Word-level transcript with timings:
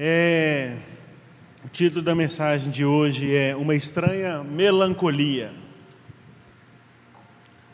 É, 0.00 0.76
o 1.64 1.68
título 1.68 2.00
da 2.00 2.14
mensagem 2.14 2.70
de 2.70 2.84
hoje 2.84 3.34
é 3.34 3.56
Uma 3.56 3.74
Estranha 3.74 4.44
Melancolia. 4.44 5.50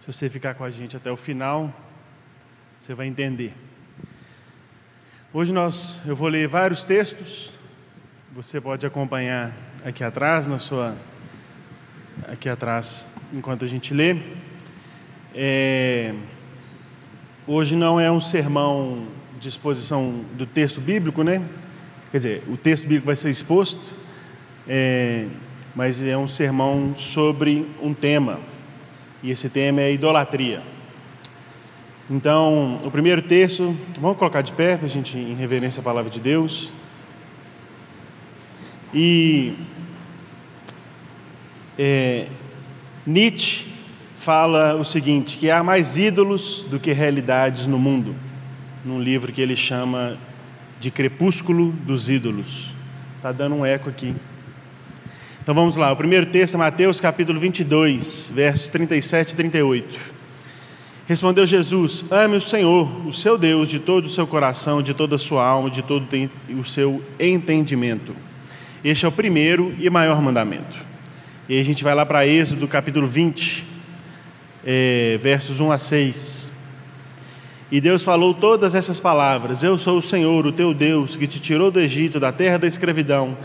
Se 0.01 0.07
você 0.07 0.31
ficar 0.31 0.55
com 0.55 0.65
a 0.65 0.71
gente 0.71 0.97
até 0.97 1.13
o 1.13 1.19
final, 1.19 1.71
você 2.81 2.95
vai 2.95 3.09
entender. 3.09 3.53
Hoje 5.35 5.53
nós, 5.53 6.01
eu 6.07 6.17
vou 6.17 6.29
ler 6.29 6.49
vários 6.49 6.83
textos. 6.83 7.53
Você 8.33 8.59
pode 8.59 8.87
acompanhar 8.87 9.55
aqui 9.85 10.03
atrás, 10.03 10.47
na 10.47 10.59
sua, 10.59 10.97
aqui 12.27 12.49
atrás, 12.49 13.07
enquanto 13.35 13.67
a 13.67 13.69
gente 13.69 13.93
lê. 13.93 14.17
É, 15.35 16.15
hoje 17.47 17.77
não 17.77 18.01
é 18.01 18.11
um 18.11 18.19
sermão 18.19 19.09
de 19.39 19.47
exposição 19.51 20.25
do 20.33 20.47
texto 20.47 20.81
bíblico, 20.81 21.23
né? 21.23 21.47
Quer 22.15 22.19
dizer, 22.19 22.43
o 22.47 22.57
texto 22.57 22.85
bíblico 22.85 23.07
vai 23.07 23.17
ser 23.17 23.29
exposto, 23.29 23.81
é, 24.69 25.27
mas 25.75 26.01
é 26.01 26.17
um 26.17 26.29
sermão 26.29 26.95
sobre 26.97 27.67
um 27.83 27.93
tema, 27.93 28.39
e 29.21 29.33
esse 29.33 29.49
tema 29.49 29.81
é 29.81 29.93
idolatria. 29.93 30.63
Então, 32.09 32.81
o 32.85 32.91
primeiro 32.93 33.21
texto, 33.21 33.77
vamos 33.99 34.17
colocar 34.17 34.43
de 34.43 34.53
pé 34.53 34.77
para 34.77 34.87
a 34.87 34.89
gente, 34.89 35.19
em 35.19 35.35
reverência 35.35 35.81
à 35.81 35.83
palavra 35.83 36.09
de 36.09 36.21
Deus. 36.21 36.71
E 38.95 39.55
é, 41.77 42.29
Nietzsche 43.05 43.67
fala 44.19 44.77
o 44.77 44.85
seguinte: 44.85 45.37
que 45.37 45.51
há 45.51 45.65
mais 45.65 45.97
ídolos 45.97 46.65
do 46.71 46.79
que 46.79 46.93
realidades 46.93 47.67
no 47.67 47.77
mundo, 47.77 48.15
num 48.85 49.03
livro 49.03 49.33
que 49.33 49.41
ele 49.41 49.57
chama 49.57 50.17
de 50.81 50.91
Crepúsculo 50.91 51.73
dos 51.73 52.09
Ídolos. 52.09 52.75
Está 53.17 53.33
dando 53.33 53.57
um 53.57 53.67
eco 53.67 53.89
aqui. 53.89 54.15
Então 55.43 55.55
vamos 55.55 55.77
lá, 55.77 55.93
o 55.93 55.97
primeiro 55.97 56.27
texto 56.27 56.55
é 56.55 56.57
Mateus 56.57 57.01
capítulo 57.01 57.39
22, 57.39 58.33
versos 58.35 58.69
37 58.69 59.33
e 59.33 59.37
38. 59.37 59.99
Respondeu 61.07 61.45
Jesus: 61.45 62.05
Ame 62.11 62.37
o 62.37 62.41
Senhor, 62.41 63.07
o 63.07 63.13
seu 63.13 63.37
Deus, 63.37 63.69
de 63.69 63.79
todo 63.79 64.07
o 64.07 64.09
seu 64.09 64.27
coração, 64.27 64.83
de 64.83 64.95
toda 64.95 65.17
a 65.17 65.19
sua 65.19 65.47
alma, 65.47 65.69
de 65.69 65.83
todo 65.83 66.09
o 66.49 66.65
seu 66.65 67.05
entendimento. 67.21 68.17
Este 68.83 69.05
é 69.05 69.09
o 69.09 69.13
primeiro 69.13 69.75
e 69.79 69.91
maior 69.91 70.23
mandamento. 70.23 70.77
E 71.47 71.61
a 71.61 71.63
gente 71.63 71.85
vai 71.85 71.95
lá 71.95 72.07
para 72.07 72.27
Êxodo 72.27 72.67
capítulo 72.67 73.07
20, 73.07 73.67
é, 74.65 75.19
versos 75.21 75.61
1 75.61 75.73
a 75.73 75.77
6. 75.77 76.44
E 77.75 77.81
Deus 77.81 78.05
falou 78.05 78.33
todas 78.33 78.77
essas 78.77 79.01
palavras: 79.01 79.65
Eu 79.65 79.77
sou 79.77 79.99
o 79.99 80.01
Senhor, 80.01 80.47
o 80.47 80.53
teu 80.53 80.73
Deus, 80.73 81.17
que 81.17 81.27
te 81.27 81.41
tirou 81.41 81.73
do 81.73 81.81
Egito, 81.81 82.21
da 82.21 82.31
terra 82.31 82.57
da 82.57 82.69
escravidão. 82.69 83.37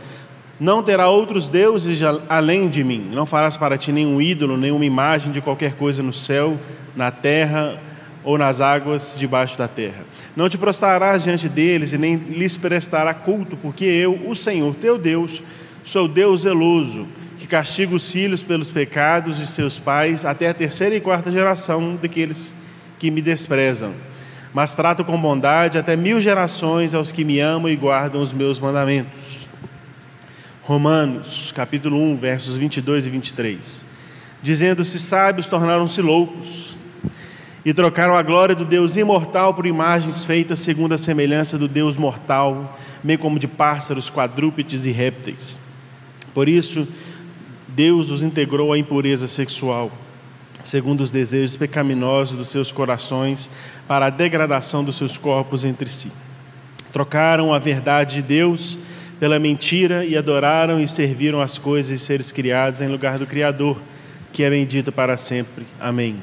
Não 0.60 0.84
terá 0.84 1.10
outros 1.10 1.50
deuses 1.50 2.00
além 2.30 2.70
de 2.70 2.84
mim. 2.84 3.10
Não 3.12 3.26
farás 3.26 3.58
para 3.58 3.76
ti 3.76 3.92
nenhum 3.92 4.22
ídolo, 4.22 4.56
nenhuma 4.56 4.86
imagem 4.86 5.32
de 5.32 5.42
qualquer 5.42 5.74
coisa 5.74 6.04
no 6.04 6.14
céu, 6.14 6.60
na 6.96 7.10
terra 7.10 7.82
ou 8.24 8.38
nas 8.38 8.62
águas 8.62 9.16
debaixo 9.18 9.58
da 9.58 9.68
terra. 9.68 10.06
Não 10.36 10.48
te 10.48 10.60
prostrarás 10.60 11.24
diante 11.24 11.50
deles 11.50 11.92
e 11.94 11.98
nem 11.98 12.16
lhes 12.16 12.56
prestará 12.56 13.16
culto, 13.16 13.58
porque 13.58 13.86
eu, 13.86 14.14
o 14.28 14.36
Senhor 14.36 14.76
teu 14.76 15.00
Deus, 15.00 15.42
sou 15.84 16.08
Deus 16.08 16.42
zeloso, 16.42 17.08
que 17.40 17.48
castiga 17.48 17.96
os 17.96 18.12
filhos 18.12 18.44
pelos 18.44 18.70
pecados 18.70 19.38
de 19.38 19.48
seus 19.48 19.80
pais 19.80 20.24
até 20.24 20.48
a 20.50 20.54
terceira 20.54 20.94
e 20.94 21.02
quarta 21.02 21.32
geração 21.32 21.98
daqueles 22.00 22.54
que 23.00 23.10
me 23.10 23.24
desprezam 23.24 23.92
mas 24.54 24.76
trato 24.76 25.04
com 25.04 25.20
bondade 25.20 25.78
até 25.78 25.96
mil 25.96 26.20
gerações 26.20 26.94
aos 26.94 27.12
que 27.12 27.24
me 27.24 27.40
amam 27.40 27.70
e 27.70 27.76
guardam 27.76 28.22
os 28.22 28.34
meus 28.34 28.60
mandamentos. 28.60 29.48
Romanos, 30.64 31.52
capítulo 31.52 31.98
1, 31.98 32.18
versos 32.18 32.58
22 32.58 33.08
e 33.08 33.10
23. 33.10 33.86
Dizendo-se 34.42 35.00
sábios, 35.00 35.48
tornaram-se 35.48 36.02
loucos 36.02 36.78
e 37.64 37.74
trocaram 37.74 38.16
a 38.16 38.22
glória 38.22 38.56
do 38.56 38.66
Deus 38.66 38.96
imortal 38.96 39.54
por 39.54 39.66
imagens 39.66 40.26
feitas 40.26 40.60
segundo 40.60 40.94
a 40.94 40.98
semelhança 40.98 41.58
do 41.58 41.68
Deus 41.68 41.98
mortal, 41.98 42.78
bem 43.04 43.18
como 43.18 43.38
de 43.38 43.48
pássaros, 43.48 44.10
quadrúpedes 44.10 44.86
e 44.86 44.92
répteis. 44.92 45.60
Por 46.34 46.48
isso, 46.48 46.88
Deus 47.68 48.10
os 48.10 48.24
integrou 48.24 48.72
à 48.74 48.78
impureza 48.78 49.28
sexual 49.28 49.92
segundo 50.64 51.02
os 51.02 51.12
desejos 51.12 51.56
pecaminosos 51.56 52.38
dos 52.38 52.50
seus 52.50 52.72
corações, 52.72 53.50
para 53.88 54.08
a 54.08 54.10
degradação 54.10 54.84
dos 54.84 54.96
seus 54.96 55.18
corpos 55.18 55.64
entre 55.64 55.90
si. 55.90 56.12
Trocaram 56.92 57.54
a 57.54 57.60
verdade 57.60 58.16
de 58.16 58.22
Deus 58.22 58.80
pela 59.20 59.40
mentira 59.40 60.06
e 60.06 60.18
adoraram 60.18 60.80
e 60.80 60.88
serviram 60.88 61.42
as 61.42 61.58
coisas 61.58 61.92
e 61.92 62.04
seres 62.04 62.32
criados 62.32 62.82
em 62.82 62.88
lugar 62.88 63.20
do 63.20 63.28
Criador, 63.28 63.80
que 64.32 64.44
é 64.44 64.50
bendito 64.50 64.92
para 64.92 65.18
sempre. 65.18 65.66
Amém. 65.80 66.18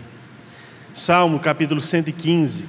Salmo 0.93 1.39
capítulo 1.39 1.81
115, 1.81 2.67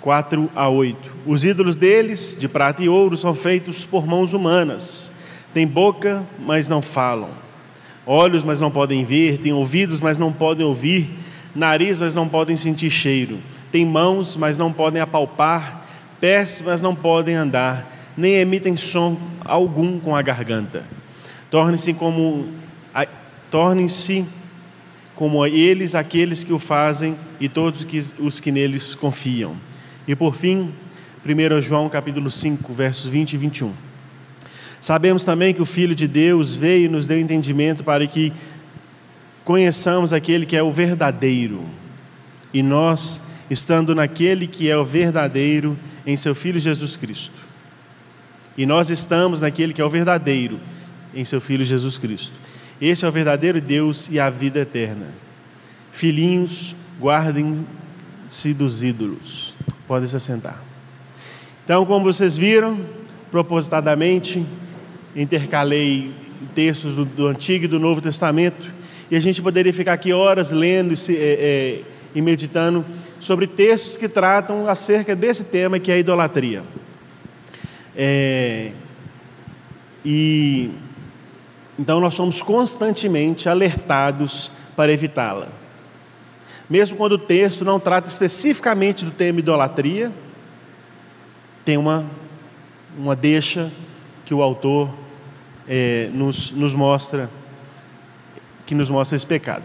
4 0.00 0.50
a 0.54 0.68
8. 0.68 1.10
Os 1.26 1.44
ídolos 1.44 1.76
deles, 1.76 2.36
de 2.38 2.48
prata 2.48 2.82
e 2.82 2.88
ouro, 2.88 3.16
são 3.16 3.34
feitos 3.34 3.84
por 3.84 4.06
mãos 4.06 4.32
humanas. 4.32 5.10
Têm 5.52 5.66
boca, 5.66 6.26
mas 6.38 6.68
não 6.68 6.80
falam 6.82 7.43
olhos, 8.06 8.44
mas 8.44 8.60
não 8.60 8.70
podem 8.70 9.04
ver, 9.04 9.38
têm 9.38 9.52
ouvidos, 9.52 10.00
mas 10.00 10.18
não 10.18 10.32
podem 10.32 10.64
ouvir, 10.64 11.10
nariz, 11.54 12.00
mas 12.00 12.14
não 12.14 12.28
podem 12.28 12.56
sentir 12.56 12.90
cheiro, 12.90 13.38
têm 13.70 13.84
mãos, 13.84 14.36
mas 14.36 14.58
não 14.58 14.72
podem 14.72 15.00
apalpar, 15.00 15.86
pés, 16.20 16.62
mas 16.64 16.82
não 16.82 16.94
podem 16.94 17.34
andar, 17.34 18.12
nem 18.16 18.34
emitem 18.34 18.76
som 18.76 19.16
algum 19.44 19.98
com 19.98 20.14
a 20.14 20.22
garganta. 20.22 20.84
Tornem-se 21.50 21.94
como 21.94 22.48
tornem-se 23.50 24.26
como 25.14 25.46
eles 25.46 25.94
aqueles 25.94 26.42
que 26.42 26.52
o 26.52 26.58
fazem 26.58 27.16
e 27.38 27.48
todos 27.48 27.86
os 28.18 28.40
que 28.40 28.50
neles 28.50 28.96
confiam. 28.96 29.56
E 30.08 30.16
por 30.16 30.34
fim, 30.34 30.72
1 31.24 31.62
João 31.62 31.88
capítulo 31.88 32.30
5, 32.30 32.72
versos 32.74 33.06
20 33.06 33.34
e 33.34 33.36
21. 33.36 33.72
Sabemos 34.84 35.24
também 35.24 35.54
que 35.54 35.62
o 35.62 35.64
Filho 35.64 35.94
de 35.94 36.06
Deus 36.06 36.54
veio 36.54 36.84
e 36.84 36.88
nos 36.90 37.06
deu 37.06 37.18
entendimento 37.18 37.82
para 37.82 38.06
que 38.06 38.30
conheçamos 39.42 40.12
aquele 40.12 40.44
que 40.44 40.54
é 40.54 40.62
o 40.62 40.70
verdadeiro. 40.74 41.64
E 42.52 42.62
nós, 42.62 43.18
estando 43.48 43.94
naquele 43.94 44.46
que 44.46 44.68
é 44.68 44.76
o 44.76 44.84
verdadeiro, 44.84 45.74
em 46.06 46.18
seu 46.18 46.34
Filho 46.34 46.60
Jesus 46.60 46.98
Cristo. 46.98 47.40
E 48.58 48.66
nós 48.66 48.90
estamos 48.90 49.40
naquele 49.40 49.72
que 49.72 49.80
é 49.80 49.84
o 49.86 49.88
verdadeiro, 49.88 50.60
em 51.14 51.24
seu 51.24 51.40
Filho 51.40 51.64
Jesus 51.64 51.96
Cristo. 51.96 52.34
Esse 52.78 53.06
é 53.06 53.08
o 53.08 53.12
verdadeiro 53.12 53.62
Deus 53.62 54.10
e 54.10 54.20
a 54.20 54.28
vida 54.28 54.60
eterna. 54.60 55.14
Filhinhos, 55.92 56.76
guardem-se 57.00 58.52
dos 58.52 58.82
ídolos. 58.82 59.54
Podem 59.88 60.06
se 60.06 60.16
assentar. 60.16 60.62
Então, 61.64 61.86
como 61.86 62.04
vocês 62.04 62.36
viram, 62.36 62.84
propositadamente, 63.30 64.44
intercalei 65.14 66.12
textos 66.54 66.94
do, 66.94 67.04
do, 67.04 67.26
Antigo 67.26 67.64
e 67.64 67.68
do 67.68 67.78
Novo 67.78 68.00
Testamento, 68.00 68.70
e 69.10 69.16
a 69.16 69.20
gente 69.20 69.40
poderia 69.40 69.72
ficar 69.72 69.92
aqui 69.92 70.12
horas 70.12 70.50
lendo 70.50 70.92
e, 70.92 71.16
é, 71.16 71.20
é, 71.20 71.80
e 72.14 72.20
meditando 72.20 72.84
sobre 73.20 73.46
textos 73.46 73.96
que 73.96 74.08
tratam 74.08 74.68
acerca 74.68 75.14
desse 75.14 75.44
tema 75.44 75.78
que 75.78 75.90
é 75.90 75.94
a 75.94 75.98
idolatria. 75.98 76.62
É, 77.96 78.72
e 80.04 80.70
então 81.78 82.00
nós 82.00 82.14
somos 82.14 82.40
constantemente 82.40 83.48
alertados 83.48 84.50
para 84.76 84.92
evitá-la. 84.92 85.48
Mesmo 86.68 86.96
quando 86.96 87.12
o 87.12 87.18
texto 87.18 87.64
não 87.64 87.78
trata 87.78 88.08
especificamente 88.08 89.04
do 89.04 89.10
tema 89.10 89.40
idolatria, 89.40 90.12
tem 91.64 91.76
uma, 91.76 92.06
uma 92.96 93.16
deixa 93.16 93.70
que 94.24 94.32
o 94.32 94.42
autor 94.42 95.03
é, 95.68 96.10
nos, 96.12 96.50
nos 96.52 96.74
mostra 96.74 97.28
que 98.66 98.74
nos 98.74 98.88
mostra 98.88 99.16
esse 99.16 99.26
pecado. 99.26 99.62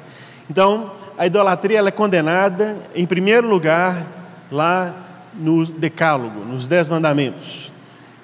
Então, 0.49 0.91
a 1.17 1.25
idolatria 1.25 1.79
ela 1.79 1.89
é 1.89 1.91
condenada, 1.91 2.77
em 2.95 3.05
primeiro 3.05 3.47
lugar, 3.47 4.05
lá 4.51 4.95
no 5.33 5.65
Decálogo, 5.65 6.43
nos 6.43 6.67
Dez 6.67 6.89
Mandamentos. 6.89 7.71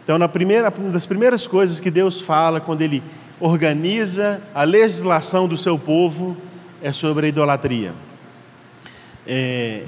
Então, 0.03 0.17
na 0.17 0.27
primeira, 0.27 0.73
uma 0.77 0.91
das 0.91 1.05
primeiras 1.05 1.47
coisas 1.47 1.79
que 1.79 1.89
Deus 1.89 2.21
fala 2.21 2.59
quando 2.59 2.81
Ele 2.81 3.01
organiza 3.39 4.41
a 4.53 4.63
legislação 4.63 5.47
do 5.47 5.57
seu 5.57 5.77
povo 5.77 6.37
é 6.81 6.91
sobre 6.91 7.25
a 7.25 7.29
idolatria. 7.29 7.93
É, 9.25 9.83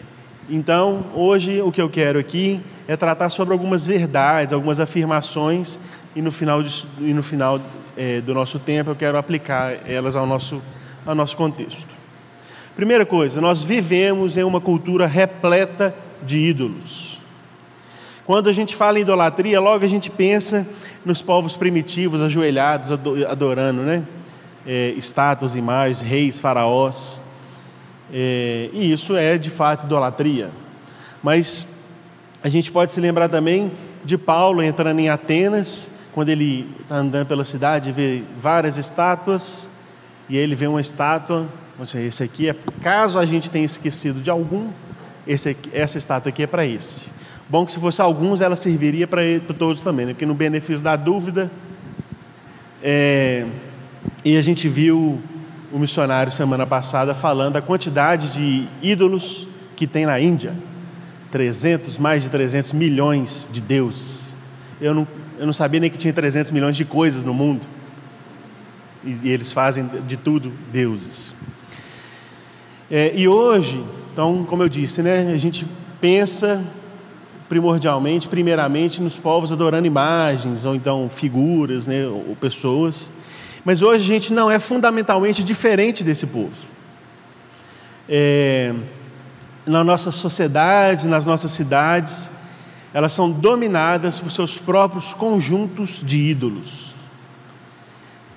então, 0.49 1.05
hoje 1.13 1.61
o 1.61 1.71
que 1.71 1.81
eu 1.81 1.89
quero 1.89 2.17
aqui 2.19 2.61
é 2.87 2.95
tratar 2.95 3.29
sobre 3.29 3.53
algumas 3.53 3.85
verdades, 3.85 4.53
algumas 4.53 4.79
afirmações 4.79 5.79
e 6.17 6.21
no 6.21 6.31
final, 6.31 6.63
de, 6.63 6.83
e 6.99 7.13
no 7.13 7.21
final 7.21 7.61
é, 7.95 8.19
do 8.21 8.33
nosso 8.33 8.57
tempo 8.57 8.89
eu 8.89 8.95
quero 8.95 9.19
aplicar 9.19 9.87
elas 9.87 10.15
ao 10.15 10.25
nosso, 10.25 10.59
ao 11.05 11.13
nosso 11.13 11.37
contexto. 11.37 11.87
Primeira 12.75 13.05
coisa, 13.05 13.39
nós 13.39 13.61
vivemos 13.61 14.35
em 14.35 14.41
uma 14.43 14.59
cultura 14.59 15.05
repleta 15.05 15.93
de 16.23 16.39
ídolos. 16.39 17.19
Quando 18.25 18.49
a 18.49 18.51
gente 18.51 18.75
fala 18.75 18.97
em 18.97 19.03
idolatria, 19.03 19.59
logo 19.59 19.85
a 19.85 19.87
gente 19.87 20.09
pensa 20.09 20.67
nos 21.05 21.21
povos 21.21 21.55
primitivos 21.55 22.23
ajoelhados, 22.23 22.91
adorando, 22.91 23.83
né? 23.83 24.03
É, 24.65 24.95
estátuas, 24.97 25.55
imagens, 25.55 26.01
reis, 26.01 26.39
faraós. 26.39 27.21
É, 28.11 28.71
e 28.73 28.91
isso 28.91 29.15
é 29.15 29.37
de 29.37 29.51
fato 29.51 29.85
idolatria. 29.85 30.49
Mas 31.21 31.67
a 32.43 32.49
gente 32.49 32.71
pode 32.71 32.91
se 32.91 32.99
lembrar 32.99 33.29
também 33.29 33.71
de 34.03 34.17
Paulo 34.17 34.63
entrando 34.63 34.99
em 34.99 35.09
Atenas, 35.09 35.95
quando 36.17 36.29
ele 36.29 36.67
está 36.81 36.95
andando 36.95 37.27
pela 37.27 37.45
cidade, 37.45 37.91
vê 37.91 38.23
várias 38.41 38.79
estátuas, 38.79 39.69
e 40.27 40.35
aí 40.35 40.41
ele 40.41 40.55
vê 40.55 40.65
uma 40.65 40.81
estátua, 40.81 41.45
esse 41.93 42.23
aqui 42.23 42.49
é, 42.49 42.55
caso 42.81 43.19
a 43.19 43.25
gente 43.27 43.51
tenha 43.51 43.63
esquecido 43.63 44.19
de 44.19 44.27
algum, 44.27 44.71
esse 45.27 45.55
essa 45.71 45.95
estátua 45.99 46.29
aqui 46.29 46.41
é 46.41 46.47
para 46.47 46.65
esse. 46.65 47.11
Bom 47.47 47.67
que 47.67 47.71
se 47.71 47.79
fosse 47.79 48.01
alguns, 48.01 48.41
ela 48.41 48.55
serviria 48.55 49.05
para 49.05 49.21
todos 49.59 49.83
também, 49.83 50.07
né? 50.07 50.13
porque 50.13 50.25
no 50.25 50.33
benefício 50.33 50.83
da 50.83 50.95
dúvida. 50.95 51.51
É, 52.81 53.45
e 54.25 54.37
a 54.37 54.41
gente 54.41 54.67
viu 54.67 55.21
o 55.71 55.77
missionário 55.77 56.31
semana 56.31 56.65
passada 56.65 57.13
falando 57.13 57.57
a 57.57 57.61
quantidade 57.61 58.33
de 58.33 58.67
ídolos 58.81 59.47
que 59.75 59.85
tem 59.85 60.07
na 60.07 60.19
Índia. 60.19 60.55
300, 61.29 61.95
mais 61.99 62.23
de 62.23 62.31
300 62.31 62.73
milhões 62.73 63.47
de 63.51 63.61
deuses. 63.61 64.35
Eu 64.81 64.95
não, 64.95 65.07
eu 65.37 65.45
não 65.45 65.53
sabia 65.53 65.79
nem 65.79 65.89
que 65.89 65.97
tinha 65.97 66.13
300 66.13 66.51
milhões 66.51 66.75
de 66.75 66.85
coisas 66.85 67.23
no 67.23 67.33
mundo. 67.33 67.67
E, 69.03 69.19
e 69.23 69.29
eles 69.29 69.51
fazem 69.51 69.89
de 70.07 70.17
tudo 70.17 70.51
deuses. 70.71 71.35
É, 72.89 73.11
e 73.15 73.27
hoje, 73.27 73.83
então, 74.11 74.45
como 74.45 74.63
eu 74.63 74.69
disse, 74.69 75.01
né, 75.01 75.31
a 75.31 75.37
gente 75.37 75.67
pensa 75.99 76.63
primordialmente, 77.47 78.27
primeiramente, 78.27 79.01
nos 79.01 79.17
povos 79.17 79.51
adorando 79.51 79.87
imagens, 79.87 80.65
ou 80.65 80.75
então 80.75 81.07
figuras, 81.09 81.87
né, 81.87 82.05
ou 82.05 82.35
pessoas. 82.35 83.11
Mas 83.63 83.81
hoje 83.81 84.03
a 84.03 84.07
gente 84.07 84.33
não 84.33 84.49
é 84.49 84.59
fundamentalmente 84.59 85.43
diferente 85.43 86.03
desse 86.03 86.25
povo. 86.25 86.55
É, 88.09 88.73
na 89.65 89.83
nossa 89.83 90.11
sociedade, 90.11 91.07
nas 91.07 91.25
nossas 91.25 91.51
cidades, 91.51 92.31
elas 92.93 93.13
são 93.13 93.29
dominadas 93.29 94.19
por 94.19 94.31
seus 94.31 94.57
próprios 94.57 95.13
conjuntos 95.13 96.01
de 96.03 96.19
ídolos. 96.19 96.95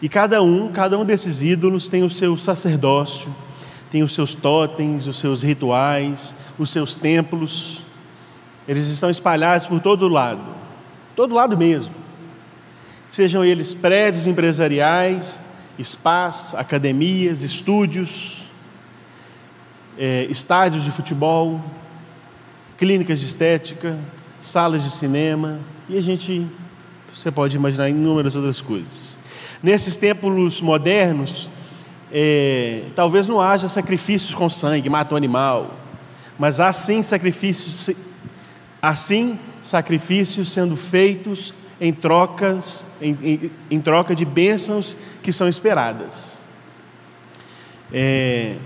E 0.02 0.08
cada 0.08 0.43
um, 0.43 0.73
cada 0.73 0.99
um 0.99 1.05
desses 1.05 1.43
ídolos 1.43 1.87
tem 1.88 2.02
o 2.02 2.11
seu 2.11 2.37
sacerdócio, 2.37 3.35
tem 3.91 4.02
os 4.02 4.14
seus 4.14 4.35
totens, 4.35 5.06
os 5.06 5.19
seus 5.19 5.43
rituais, 5.43 6.35
os 6.58 6.70
seus 6.70 6.94
templos. 6.94 7.85
Eles 8.67 8.87
estão 8.87 9.11
espalhados 9.11 9.67
por 9.67 9.81
todo 9.81 10.08
lado, 10.08 10.43
todo 11.14 11.35
lado 11.35 11.56
mesmo. 11.56 11.94
Sejam 13.08 13.44
eles 13.44 13.75
prédios 13.75 14.26
empresariais, 14.26 15.38
spas, 15.82 16.55
academias, 16.55 17.43
estúdios, 17.43 18.44
é, 19.99 20.26
estádios 20.31 20.85
de 20.85 20.91
futebol, 20.91 21.61
clínicas 22.79 23.20
de 23.20 23.26
estética, 23.26 23.99
salas 24.40 24.82
de 24.82 24.90
cinema, 24.90 25.60
e 25.88 25.98
a 25.98 26.00
gente, 26.00 26.46
você 27.14 27.31
pode 27.31 27.56
imaginar 27.56 27.88
inúmeras 27.88 28.34
outras 28.34 28.60
coisas. 28.60 29.19
Nesses 29.62 29.96
templos 29.96 30.60
modernos, 30.60 31.50
é, 32.12 32.84
talvez 32.94 33.26
não 33.26 33.40
haja 33.40 33.69
sacrifícios 33.69 34.34
com 34.34 34.48
sangue, 34.48 34.88
mata 34.88 35.14
um 35.14 35.16
animal, 35.16 35.76
mas 36.38 36.58
há 36.60 36.72
sim 36.72 37.02
sacrifícios 37.02 37.90
Assim, 38.82 39.38
sacrifícios 39.62 40.50
sendo 40.50 40.75
feitos 40.75 41.54
em, 41.78 41.92
trocas, 41.92 42.87
em, 43.00 43.16
em, 43.22 43.50
em 43.70 43.81
troca 43.81 44.14
de 44.14 44.25
bênçãos 44.25 44.96
que 45.22 45.32
são 45.32 45.46
esperadas. 45.46 46.38
É, 47.92 48.56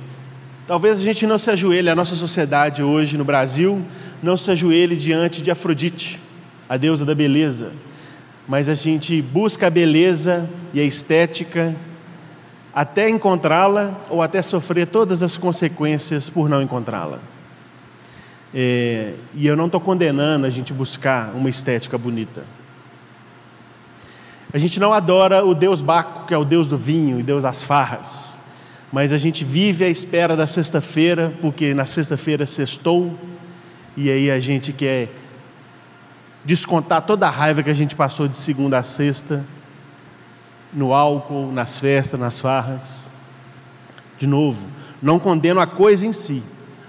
talvez 0.66 0.98
a 0.98 1.02
gente 1.02 1.26
não 1.26 1.38
se 1.38 1.50
ajoelhe, 1.50 1.88
a 1.88 1.94
nossa 1.94 2.14
sociedade 2.14 2.82
hoje 2.82 3.16
no 3.16 3.24
Brasil 3.24 3.84
não 4.22 4.36
se 4.36 4.50
ajoelhe 4.50 4.96
diante 4.96 5.42
de 5.42 5.50
Afrodite, 5.50 6.20
a 6.68 6.76
deusa 6.76 7.04
da 7.04 7.14
beleza, 7.14 7.72
mas 8.48 8.68
a 8.68 8.74
gente 8.74 9.20
busca 9.20 9.66
a 9.66 9.70
beleza 9.70 10.48
e 10.72 10.80
a 10.80 10.84
estética 10.84 11.74
até 12.74 13.08
encontrá-la 13.08 14.00
ou 14.10 14.20
até 14.20 14.42
sofrer 14.42 14.86
todas 14.86 15.22
as 15.22 15.36
consequências 15.36 16.28
por 16.28 16.48
não 16.48 16.60
encontrá-la. 16.60 17.18
É, 18.52 19.14
e 19.34 19.46
eu 19.46 19.56
não 19.56 19.66
estou 19.66 19.80
condenando 19.80 20.46
a 20.46 20.50
gente 20.50 20.72
buscar 20.72 21.32
uma 21.34 21.48
estética 21.48 21.98
bonita. 21.98 22.44
A 24.52 24.58
gente 24.58 24.78
não 24.78 24.92
adora 24.92 25.44
o 25.44 25.54
Deus 25.54 25.82
Baco, 25.82 26.26
que 26.26 26.34
é 26.34 26.38
o 26.38 26.44
Deus 26.44 26.68
do 26.68 26.78
vinho 26.78 27.18
e 27.18 27.22
Deus 27.22 27.42
das 27.42 27.64
farras, 27.64 28.38
mas 28.94 29.12
a 29.12 29.18
gente 29.18 29.44
vive 29.44 29.84
à 29.84 29.88
espera 29.88 30.36
da 30.36 30.46
sexta-feira, 30.46 31.34
porque 31.40 31.74
na 31.74 31.84
sexta-feira 31.84 32.46
sextou, 32.46 33.18
e 33.96 34.08
aí 34.08 34.30
a 34.30 34.38
gente 34.38 34.72
quer 34.72 35.08
descontar 36.44 37.02
toda 37.02 37.26
a 37.26 37.30
raiva 37.30 37.60
que 37.60 37.70
a 37.70 37.74
gente 37.74 37.96
passou 37.96 38.28
de 38.28 38.36
segunda 38.36 38.78
a 38.78 38.84
sexta, 38.84 39.44
no 40.72 40.94
álcool, 40.94 41.50
nas 41.50 41.80
festas, 41.80 42.20
nas 42.20 42.40
farras. 42.40 43.10
De 44.16 44.28
novo, 44.28 44.68
não 45.02 45.18
condeno 45.18 45.58
a 45.58 45.66
coisa 45.66 46.06
em 46.06 46.12
si, 46.12 46.40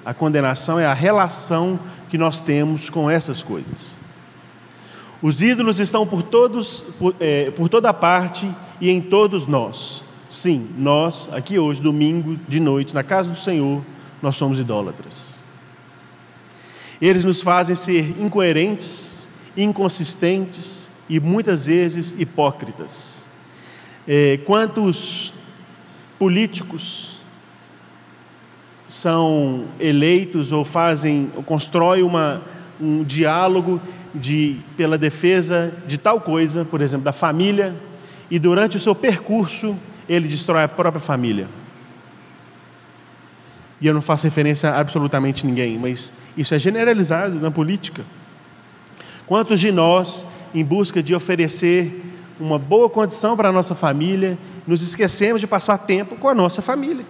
a 0.06 0.14
condenação 0.14 0.80
é 0.80 0.86
a 0.86 0.94
relação 0.94 1.80
que 2.08 2.20
nós 2.20 2.40
temos 2.40 2.88
com 2.88 3.10
essas 3.10 3.42
coisas. 3.42 3.98
Os 5.24 5.42
ídolos 5.42 5.80
estão 5.80 6.06
por, 6.06 6.22
todos, 6.22 6.82
por, 7.00 7.16
é, 7.20 7.50
por 7.50 7.68
toda 7.68 7.92
parte 7.92 8.48
e 8.80 8.92
em 8.92 9.02
todos 9.02 9.48
nós. 9.48 10.05
Sim, 10.28 10.70
nós, 10.78 11.30
aqui 11.32 11.60
hoje, 11.60 11.82
domingo 11.82 12.38
de 12.48 12.60
noite, 12.60 12.94
na 12.94 13.04
casa 13.04 13.30
do 13.30 13.38
Senhor, 13.38 13.84
nós 14.22 14.36
somos 14.36 14.60
idólatras. 14.60 15.36
Eles 17.00 17.24
nos 17.24 17.42
fazem 17.42 17.76
ser 17.76 18.16
incoerentes, 18.20 19.28
inconsistentes 19.56 20.90
e 21.08 21.20
muitas 21.20 21.68
vezes 21.68 22.16
hipócritas. 22.18 23.26
É, 24.08 24.38
quantos 24.46 25.34
políticos, 26.18 27.16
são 28.88 29.66
eleitos 29.80 30.52
ou 30.52 30.64
fazem, 30.64 31.32
ou 31.36 31.44
constroem 31.44 32.04
uma, 32.04 32.42
um 32.80 33.04
diálogo 33.04 33.82
de, 34.14 34.58
pela 34.78 34.98
defesa 34.98 35.74
de 35.88 35.98
tal 35.98 36.22
coisa, 36.22 36.64
por 36.64 36.82
exemplo, 36.82 37.04
da 37.04 37.12
família, 37.12 37.76
e 38.30 38.40
durante 38.40 38.78
o 38.78 38.80
seu 38.80 38.96
percurso 38.96 39.78
ele 40.08 40.28
destrói 40.28 40.64
a 40.64 40.68
própria 40.68 41.02
família. 41.02 41.48
E 43.80 43.88
eu 43.88 43.94
não 43.94 44.02
faço 44.02 44.24
referência 44.24 44.70
a 44.70 44.80
absolutamente 44.80 45.46
ninguém, 45.46 45.78
mas 45.78 46.14
isso 46.38 46.56
é 46.56 46.60
generalizado 46.60 47.36
na 47.36 47.52
política. 47.52 48.04
Quantos 49.28 49.60
de 49.60 49.72
nós, 49.72 50.26
em 50.54 50.64
busca 50.64 51.04
de 51.04 51.14
oferecer 51.14 52.04
uma 52.40 52.60
boa 52.60 52.90
condição 52.90 53.36
para 53.36 53.50
a 53.50 53.52
nossa 53.52 53.76
família, 53.76 54.38
nos 54.66 54.82
esquecemos 54.82 55.42
de 55.42 55.48
passar 55.48 55.78
tempo 55.80 56.16
com 56.16 56.30
a 56.30 56.36
nossa 56.36 56.62
família? 56.62 57.06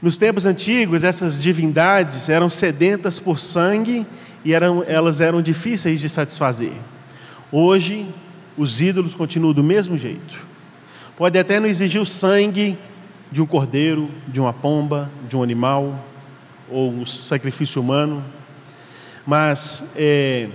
Nos 0.00 0.18
tempos 0.18 0.44
antigos, 0.44 1.04
essas 1.04 1.40
divindades 1.40 2.28
eram 2.28 2.50
sedentas 2.50 3.20
por 3.20 3.38
sangue 3.38 4.04
e 4.44 4.52
eram, 4.52 4.82
elas 4.84 5.20
eram 5.20 5.40
difíceis 5.40 6.00
de 6.00 6.08
satisfazer. 6.08 6.72
Hoje, 7.52 8.12
os 8.56 8.80
ídolos 8.80 9.14
continuam 9.14 9.52
do 9.52 9.62
mesmo 9.62 9.96
jeito. 9.96 10.38
Pode 11.16 11.38
até 11.38 11.60
não 11.60 11.68
exigir 11.68 12.00
o 12.00 12.06
sangue 12.06 12.78
de 13.30 13.40
um 13.40 13.46
cordeiro, 13.46 14.10
de 14.28 14.40
uma 14.40 14.52
pomba, 14.52 15.10
de 15.28 15.36
um 15.36 15.42
animal, 15.42 15.98
ou 16.70 16.90
um 16.90 17.06
sacrifício 17.06 17.80
humano, 17.80 18.24
mas 19.26 19.84
é, 19.94 20.48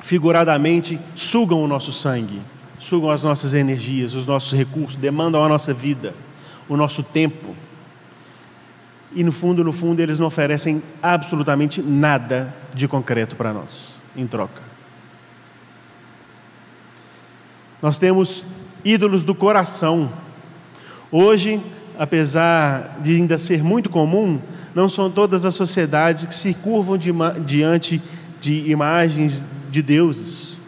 figuradamente 0.00 0.98
sugam 1.14 1.62
o 1.62 1.66
nosso 1.66 1.92
sangue, 1.92 2.40
sugam 2.78 3.10
as 3.10 3.22
nossas 3.22 3.54
energias, 3.54 4.14
os 4.14 4.26
nossos 4.26 4.56
recursos, 4.56 4.96
demandam 4.96 5.42
a 5.44 5.48
nossa 5.48 5.72
vida, 5.72 6.14
o 6.68 6.76
nosso 6.76 7.02
tempo 7.02 7.54
e 9.12 9.24
no 9.24 9.32
fundo, 9.32 9.64
no 9.64 9.72
fundo, 9.72 10.00
eles 10.00 10.18
não 10.18 10.26
oferecem 10.26 10.82
absolutamente 11.02 11.80
nada 11.80 12.54
de 12.74 12.86
concreto 12.86 13.36
para 13.36 13.52
nós, 13.52 13.98
em 14.14 14.26
troca. 14.26 14.67
Nós 17.80 17.98
temos 17.98 18.44
ídolos 18.84 19.24
do 19.24 19.34
coração. 19.34 20.10
Hoje, 21.10 21.60
apesar 21.98 22.98
de 23.00 23.14
ainda 23.14 23.38
ser 23.38 23.62
muito 23.62 23.88
comum, 23.88 24.40
não 24.74 24.88
são 24.88 25.10
todas 25.10 25.44
as 25.44 25.54
sociedades 25.54 26.24
que 26.26 26.34
se 26.34 26.54
curvam 26.54 26.98
diante 26.98 28.02
de 28.40 28.70
imagens 28.70 29.44
de 29.70 29.82
deuses. 29.82 30.58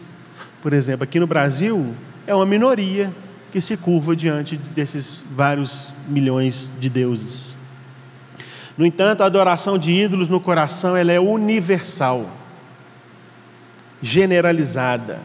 Por 0.61 0.73
exemplo, 0.73 1.03
aqui 1.03 1.19
no 1.19 1.27
Brasil, 1.27 1.93
é 2.27 2.35
uma 2.35 2.45
minoria 2.45 3.13
que 3.51 3.59
se 3.59 3.75
curva 3.75 4.15
diante 4.15 4.55
desses 4.55 5.23
vários 5.35 5.93
milhões 6.07 6.73
de 6.79 6.89
deuses. 6.89 7.57
No 8.77 8.85
entanto, 8.85 9.21
a 9.21 9.25
adoração 9.25 9.77
de 9.77 9.91
ídolos 9.91 10.29
no 10.29 10.39
coração 10.39 10.95
ela 10.95 11.11
é 11.11 11.19
universal, 11.19 12.29
generalizada, 14.01 15.19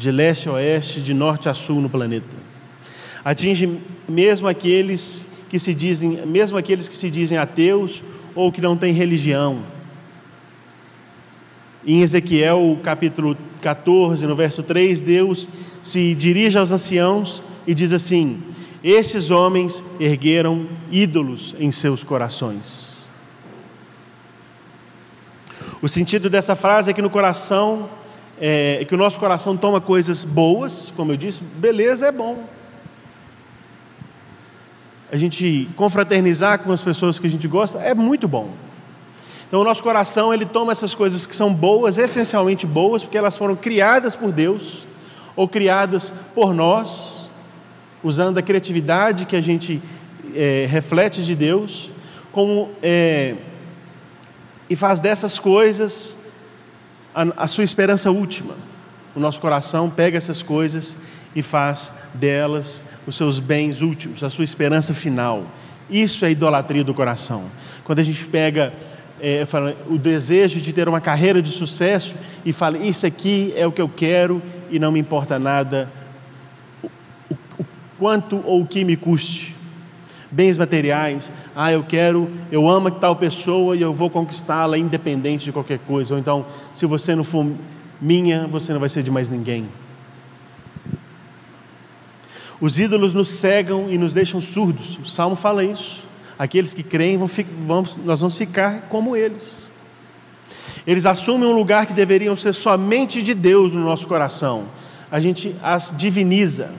de 0.00 0.10
leste 0.10 0.48
a 0.48 0.52
oeste, 0.52 1.02
de 1.02 1.12
norte 1.12 1.46
a 1.46 1.52
sul 1.52 1.78
no 1.78 1.90
planeta. 1.90 2.34
Atinge 3.22 3.78
mesmo 4.08 4.48
aqueles 4.48 5.26
que 5.50 5.58
se 5.58 5.74
dizem, 5.74 6.26
mesmo 6.26 6.56
aqueles 6.56 6.88
que 6.88 6.96
se 6.96 7.10
dizem 7.10 7.36
ateus 7.36 8.02
ou 8.34 8.50
que 8.50 8.62
não 8.62 8.78
têm 8.78 8.94
religião. 8.94 9.62
Em 11.86 12.00
Ezequiel, 12.00 12.78
capítulo 12.82 13.36
14, 13.60 14.26
no 14.26 14.34
verso 14.34 14.62
3, 14.62 15.02
Deus 15.02 15.46
se 15.82 16.14
dirige 16.14 16.56
aos 16.56 16.72
anciãos 16.72 17.42
e 17.66 17.74
diz 17.74 17.92
assim: 17.92 18.42
Esses 18.82 19.28
homens 19.30 19.84
ergueram 19.98 20.66
ídolos 20.90 21.54
em 21.58 21.70
seus 21.70 22.02
corações. 22.02 23.06
O 25.82 25.88
sentido 25.88 26.30
dessa 26.30 26.56
frase 26.56 26.90
é 26.90 26.94
que 26.94 27.02
no 27.02 27.10
coração, 27.10 27.90
é, 28.40 28.84
que 28.86 28.94
o 28.94 28.98
nosso 28.98 29.20
coração 29.20 29.54
toma 29.54 29.80
coisas 29.80 30.24
boas, 30.24 30.90
como 30.96 31.12
eu 31.12 31.16
disse, 31.16 31.42
beleza 31.42 32.06
é 32.06 32.12
bom. 32.12 32.44
A 35.12 35.16
gente 35.16 35.68
confraternizar 35.76 36.60
com 36.60 36.72
as 36.72 36.82
pessoas 36.82 37.18
que 37.18 37.26
a 37.26 37.30
gente 37.30 37.46
gosta 37.46 37.78
é 37.80 37.94
muito 37.94 38.26
bom. 38.26 38.50
Então 39.46 39.60
o 39.60 39.64
nosso 39.64 39.82
coração 39.82 40.32
ele 40.32 40.46
toma 40.46 40.72
essas 40.72 40.94
coisas 40.94 41.26
que 41.26 41.36
são 41.36 41.52
boas, 41.52 41.98
essencialmente 41.98 42.66
boas, 42.66 43.02
porque 43.04 43.18
elas 43.18 43.36
foram 43.36 43.56
criadas 43.56 44.14
por 44.14 44.32
Deus 44.32 44.86
ou 45.36 45.46
criadas 45.46 46.12
por 46.34 46.54
nós, 46.54 47.28
usando 48.02 48.38
a 48.38 48.42
criatividade 48.42 49.26
que 49.26 49.36
a 49.36 49.40
gente 49.40 49.82
é, 50.34 50.66
reflete 50.70 51.22
de 51.24 51.34
Deus, 51.34 51.90
como 52.32 52.70
é, 52.82 53.34
e 54.68 54.76
faz 54.76 55.00
dessas 55.00 55.38
coisas 55.38 56.19
a, 57.14 57.44
a 57.44 57.46
sua 57.46 57.64
esperança 57.64 58.10
última. 58.10 58.54
O 59.14 59.20
nosso 59.20 59.40
coração 59.40 59.90
pega 59.90 60.16
essas 60.16 60.42
coisas 60.42 60.96
e 61.34 61.42
faz 61.42 61.92
delas 62.14 62.84
os 63.06 63.16
seus 63.16 63.40
bens 63.40 63.80
últimos, 63.80 64.22
a 64.22 64.30
sua 64.30 64.44
esperança 64.44 64.94
final. 64.94 65.46
Isso 65.88 66.24
é 66.24 66.30
idolatria 66.30 66.84
do 66.84 66.94
coração. 66.94 67.44
Quando 67.84 67.98
a 67.98 68.02
gente 68.02 68.24
pega 68.26 68.72
é, 69.20 69.44
fala, 69.44 69.76
o 69.88 69.98
desejo 69.98 70.60
de 70.60 70.72
ter 70.72 70.88
uma 70.88 71.00
carreira 71.00 71.42
de 71.42 71.50
sucesso 71.50 72.14
e 72.44 72.52
fala: 72.52 72.78
Isso 72.78 73.06
aqui 73.06 73.52
é 73.56 73.66
o 73.66 73.72
que 73.72 73.82
eu 73.82 73.88
quero 73.88 74.42
e 74.70 74.78
não 74.78 74.90
me 74.90 74.98
importa 74.98 75.38
nada 75.38 75.90
o, 76.82 76.88
o 77.58 77.66
quanto 77.98 78.42
ou 78.46 78.62
o 78.62 78.66
que 78.66 78.84
me 78.84 78.96
custe. 78.96 79.54
Bens 80.30 80.56
materiais, 80.56 81.32
ah, 81.56 81.72
eu 81.72 81.82
quero, 81.82 82.30
eu 82.52 82.68
amo 82.68 82.90
tal 82.90 83.16
pessoa 83.16 83.76
e 83.76 83.82
eu 83.82 83.92
vou 83.92 84.08
conquistá-la 84.08 84.78
independente 84.78 85.44
de 85.44 85.52
qualquer 85.52 85.80
coisa. 85.80 86.14
Ou 86.14 86.20
então, 86.20 86.46
se 86.72 86.86
você 86.86 87.16
não 87.16 87.24
for 87.24 87.46
minha, 88.00 88.46
você 88.46 88.72
não 88.72 88.78
vai 88.78 88.88
ser 88.88 89.02
de 89.02 89.10
mais 89.10 89.28
ninguém. 89.28 89.68
Os 92.60 92.78
ídolos 92.78 93.14
nos 93.14 93.30
cegam 93.30 93.90
e 93.90 93.98
nos 93.98 94.14
deixam 94.14 94.40
surdos. 94.40 94.98
O 94.98 95.06
Salmo 95.06 95.34
fala 95.34 95.64
isso 95.64 96.08
aqueles 96.40 96.72
que 96.72 96.82
creem, 96.82 97.18
vão, 97.18 97.28
vamos, 97.66 97.98
nós 97.98 98.18
vamos 98.18 98.38
ficar 98.38 98.86
como 98.88 99.14
eles. 99.14 99.68
Eles 100.86 101.04
assumem 101.04 101.46
um 101.46 101.52
lugar 101.52 101.84
que 101.84 101.92
deveriam 101.92 102.34
ser 102.34 102.54
somente 102.54 103.22
de 103.22 103.34
Deus 103.34 103.74
no 103.74 103.84
nosso 103.84 104.06
coração. 104.06 104.64
A 105.10 105.20
gente 105.20 105.54
as 105.62 105.92
diviniza. 105.94 106.72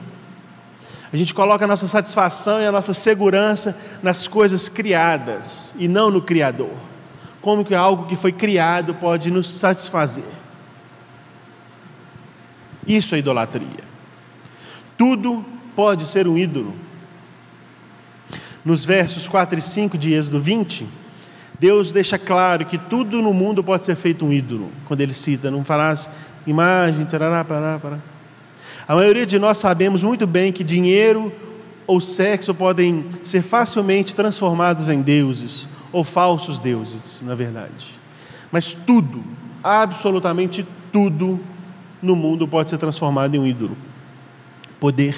A 1.12 1.16
gente 1.16 1.34
coloca 1.34 1.64
a 1.64 1.68
nossa 1.68 1.86
satisfação 1.86 2.60
e 2.60 2.66
a 2.66 2.72
nossa 2.72 2.94
segurança 2.94 3.76
nas 4.02 4.26
coisas 4.26 4.68
criadas 4.68 5.74
e 5.76 5.86
não 5.86 6.10
no 6.10 6.22
Criador. 6.22 6.72
Como 7.40 7.64
que 7.64 7.74
algo 7.74 8.06
que 8.06 8.16
foi 8.16 8.32
criado 8.32 8.94
pode 8.94 9.30
nos 9.30 9.50
satisfazer? 9.50 10.24
Isso 12.86 13.14
é 13.14 13.18
idolatria. 13.18 13.84
Tudo 14.96 15.44
pode 15.76 16.06
ser 16.06 16.26
um 16.26 16.38
ídolo 16.38 16.74
nos 18.64 18.84
versos 18.84 19.28
4 19.28 19.58
e 19.58 19.62
5 19.62 19.98
de 19.98 20.12
Êxodo 20.12 20.40
20, 20.40 20.86
Deus 21.58 21.92
deixa 21.92 22.18
claro 22.18 22.64
que 22.64 22.78
tudo 22.78 23.20
no 23.20 23.32
mundo 23.32 23.62
pode 23.62 23.84
ser 23.84 23.96
feito 23.96 24.24
um 24.24 24.32
ídolo, 24.32 24.70
quando 24.86 25.00
ele 25.00 25.14
cita, 25.14 25.50
não 25.50 25.64
farás 25.64 26.08
imagem, 26.46 27.04
tarará, 27.06 27.44
pará, 27.44 27.78
pará. 27.80 27.98
A 28.86 28.94
maioria 28.94 29.24
de 29.24 29.38
nós 29.38 29.58
sabemos 29.58 30.02
muito 30.02 30.26
bem 30.26 30.52
que 30.52 30.64
dinheiro 30.64 31.32
ou 31.86 32.00
sexo 32.00 32.54
podem 32.54 33.04
ser 33.22 33.42
facilmente 33.42 34.14
transformados 34.14 34.88
em 34.88 35.00
deuses, 35.00 35.68
ou 35.92 36.02
falsos 36.02 36.58
deuses, 36.58 37.20
na 37.22 37.34
verdade. 37.34 38.00
Mas 38.50 38.72
tudo, 38.72 39.22
absolutamente 39.62 40.66
tudo 40.92 41.38
no 42.00 42.16
mundo 42.16 42.48
pode 42.48 42.70
ser 42.70 42.78
transformado 42.78 43.34
em 43.34 43.38
um 43.38 43.46
ídolo. 43.46 43.76
Poder, 44.80 45.16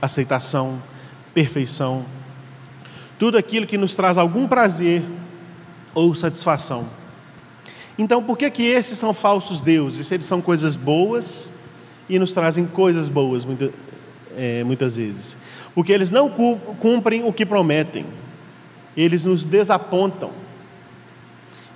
aceitação, 0.00 0.82
perfeição, 1.34 2.04
tudo 3.18 3.36
aquilo 3.36 3.66
que 3.66 3.76
nos 3.76 3.94
traz 3.94 4.16
algum 4.16 4.46
prazer 4.46 5.02
ou 5.94 6.14
satisfação. 6.14 6.86
Então, 7.98 8.22
por 8.22 8.36
que, 8.36 8.50
que 8.50 8.62
esses 8.62 8.98
são 8.98 9.14
falsos 9.14 9.60
deuses? 9.60 10.10
Eles 10.12 10.26
são 10.26 10.40
coisas 10.40 10.76
boas 10.76 11.50
e 12.08 12.18
nos 12.18 12.32
trazem 12.32 12.66
coisas 12.66 13.08
boas 13.08 13.44
muita, 13.44 13.70
é, 14.36 14.62
muitas 14.64 14.96
vezes. 14.96 15.36
Porque 15.74 15.92
eles 15.92 16.10
não 16.10 16.30
cumprem 16.30 17.24
o 17.24 17.32
que 17.32 17.44
prometem, 17.44 18.06
eles 18.96 19.24
nos 19.24 19.44
desapontam, 19.44 20.30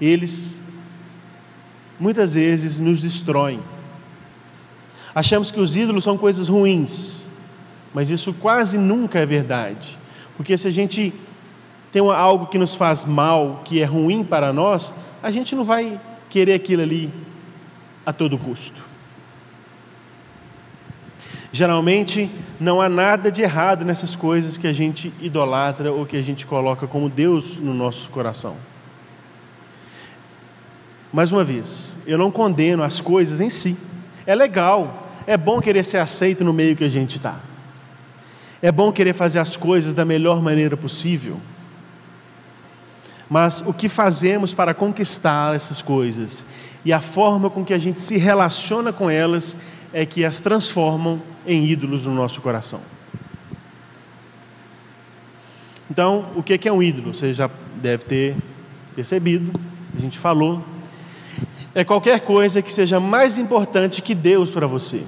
eles 0.01 0.61
muitas 1.99 2.35
vezes 2.35 2.79
nos 2.79 3.03
destroem. 3.03 3.61
Achamos 5.15 5.51
que 5.51 5.61
os 5.61 5.77
ídolos 5.77 6.05
são 6.05 6.17
coisas 6.17 6.49
ruins, 6.49 7.29
mas 7.93 8.11
isso 8.11 8.33
quase 8.33 8.79
nunca 8.79 9.19
é 9.19 9.27
verdade. 9.27 9.99
Porque 10.37 10.57
se 10.57 10.69
a 10.69 10.71
gente 10.71 11.13
tem 11.93 12.01
algo 12.01 12.47
que 12.47 12.57
nos 12.57 12.75
faz 12.75 13.05
mal, 13.05 13.63
que 13.65 13.83
é 13.83 13.85
ruim 13.85 14.25
para 14.25 14.53
nós, 14.53 14.93
a 15.23 15.31
gente 15.31 15.55
não 15.55 15.65
vai 15.65 16.01
querer 16.31 16.55
aquilo 16.55 16.83
ali 16.83 17.13
a 18.07 18.13
todo 18.13 18.39
custo. 18.39 18.90
Geralmente, 21.53 22.31
não 22.61 22.81
há 22.81 22.89
nada 22.89 23.31
de 23.31 23.43
errado 23.43 23.85
nessas 23.85 24.15
coisas 24.15 24.57
que 24.57 24.67
a 24.67 24.73
gente 24.73 25.13
idolatra 25.21 25.91
ou 25.91 26.07
que 26.07 26.17
a 26.17 26.23
gente 26.23 26.47
coloca 26.47 26.87
como 26.87 27.09
Deus 27.09 27.59
no 27.59 27.75
nosso 27.75 28.09
coração. 28.11 28.57
Mais 31.13 31.33
uma 31.33 31.43
vez, 31.43 31.99
eu 32.07 32.17
não 32.17 32.31
condeno 32.31 32.83
as 32.85 33.01
coisas 33.01 33.41
em 33.41 33.51
si. 33.51 33.77
É 34.25 34.35
legal, 34.35 35.09
é 35.27 35.37
bom 35.37 35.61
querer 35.61 35.85
ser 35.85 35.99
aceito 35.99 36.45
no 36.45 36.53
meio 36.53 36.77
que 36.77 36.85
a 36.85 36.89
gente 36.89 37.17
está. 37.17 37.41
É 38.63 38.71
bom 38.71 38.93
querer 38.93 39.15
fazer 39.15 39.41
as 39.41 39.57
coisas 39.57 39.93
da 39.93 40.05
melhor 40.05 40.41
maneira 40.41 40.77
possível 40.77 41.41
mas 43.31 43.63
o 43.65 43.73
que 43.73 43.89
fazemos 43.89 44.53
para 44.53 44.75
conquistar 44.75 45.55
essas 45.55 45.81
coisas 45.81 46.45
e 46.85 46.93
a 46.93 47.01
forma 47.01 47.49
com 47.49 47.65
que 47.65 47.73
a 47.73 47.79
gente 47.79 48.01
se 48.01 48.19
relaciona 48.19 48.93
com 48.93 49.09
elas 49.09 49.57
é 49.93 50.07
que 50.07 50.25
as 50.25 50.41
transformam 50.41 51.21
em 51.47 51.65
ídolos 51.65 52.07
no 52.07 52.15
nosso 52.15 52.41
coração. 52.41 52.81
Então, 55.91 56.27
o 56.37 56.43
que 56.43 56.69
é 56.69 56.73
um 56.73 56.83
ídolo? 56.83 57.13
Você 57.13 57.33
já 57.33 57.51
deve 57.77 58.05
ter 58.05 58.37
percebido, 58.95 59.53
a 59.97 60.01
gente 60.01 60.19
falou. 60.19 60.63
É 61.75 61.83
qualquer 61.83 62.21
coisa 62.21 62.63
que 62.63 62.73
seja 62.73 63.01
mais 63.01 63.39
importante 63.39 64.01
que 64.01 64.15
Deus 64.15 64.51
para 64.51 64.67
você. 64.67 65.05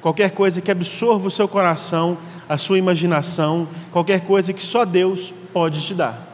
Qualquer 0.00 0.30
coisa 0.30 0.60
que 0.60 0.70
absorva 0.70 1.26
o 1.26 1.30
seu 1.30 1.46
coração, 1.46 2.18
a 2.48 2.56
sua 2.56 2.78
imaginação, 2.78 3.68
qualquer 3.92 4.22
coisa 4.22 4.52
que 4.52 4.62
só 4.62 4.84
Deus 4.84 5.32
pode 5.52 5.80
te 5.84 5.94
dar. 5.94 6.26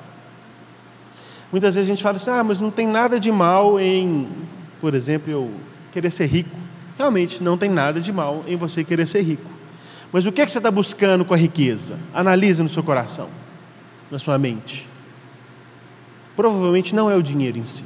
Muitas 1.51 1.75
vezes 1.75 1.89
a 1.89 1.93
gente 1.93 2.03
fala 2.03 2.17
assim: 2.17 2.31
ah, 2.31 2.43
mas 2.43 2.61
não 2.61 2.71
tem 2.71 2.87
nada 2.87 3.21
de 3.21 3.31
mal 3.31 3.79
em, 3.79 4.29
por 4.81 4.95
exemplo, 4.95 5.31
eu 5.31 5.51
querer 5.93 6.11
ser 6.11 6.27
rico. 6.27 6.64
Realmente 6.97 7.43
não 7.43 7.59
tem 7.59 7.69
nada 7.69 8.01
de 8.01 8.13
mal 8.13 8.45
em 8.47 8.57
você 8.57 8.85
querer 8.85 9.07
ser 9.07 9.23
rico. 9.23 9.51
Mas 10.13 10.27
o 10.27 10.33
que, 10.33 10.41
é 10.41 10.45
que 10.45 10.53
você 10.53 10.59
está 10.59 10.71
buscando 10.71 11.25
com 11.25 11.35
a 11.35 11.37
riqueza? 11.37 11.99
Analise 12.13 12.63
no 12.63 12.69
seu 12.69 12.83
coração, 12.83 13.29
na 14.11 14.19
sua 14.19 14.39
mente. 14.39 14.89
Provavelmente 16.37 16.95
não 16.95 17.11
é 17.11 17.17
o 17.17 17.23
dinheiro 17.23 17.59
em 17.59 17.65
si. 17.65 17.85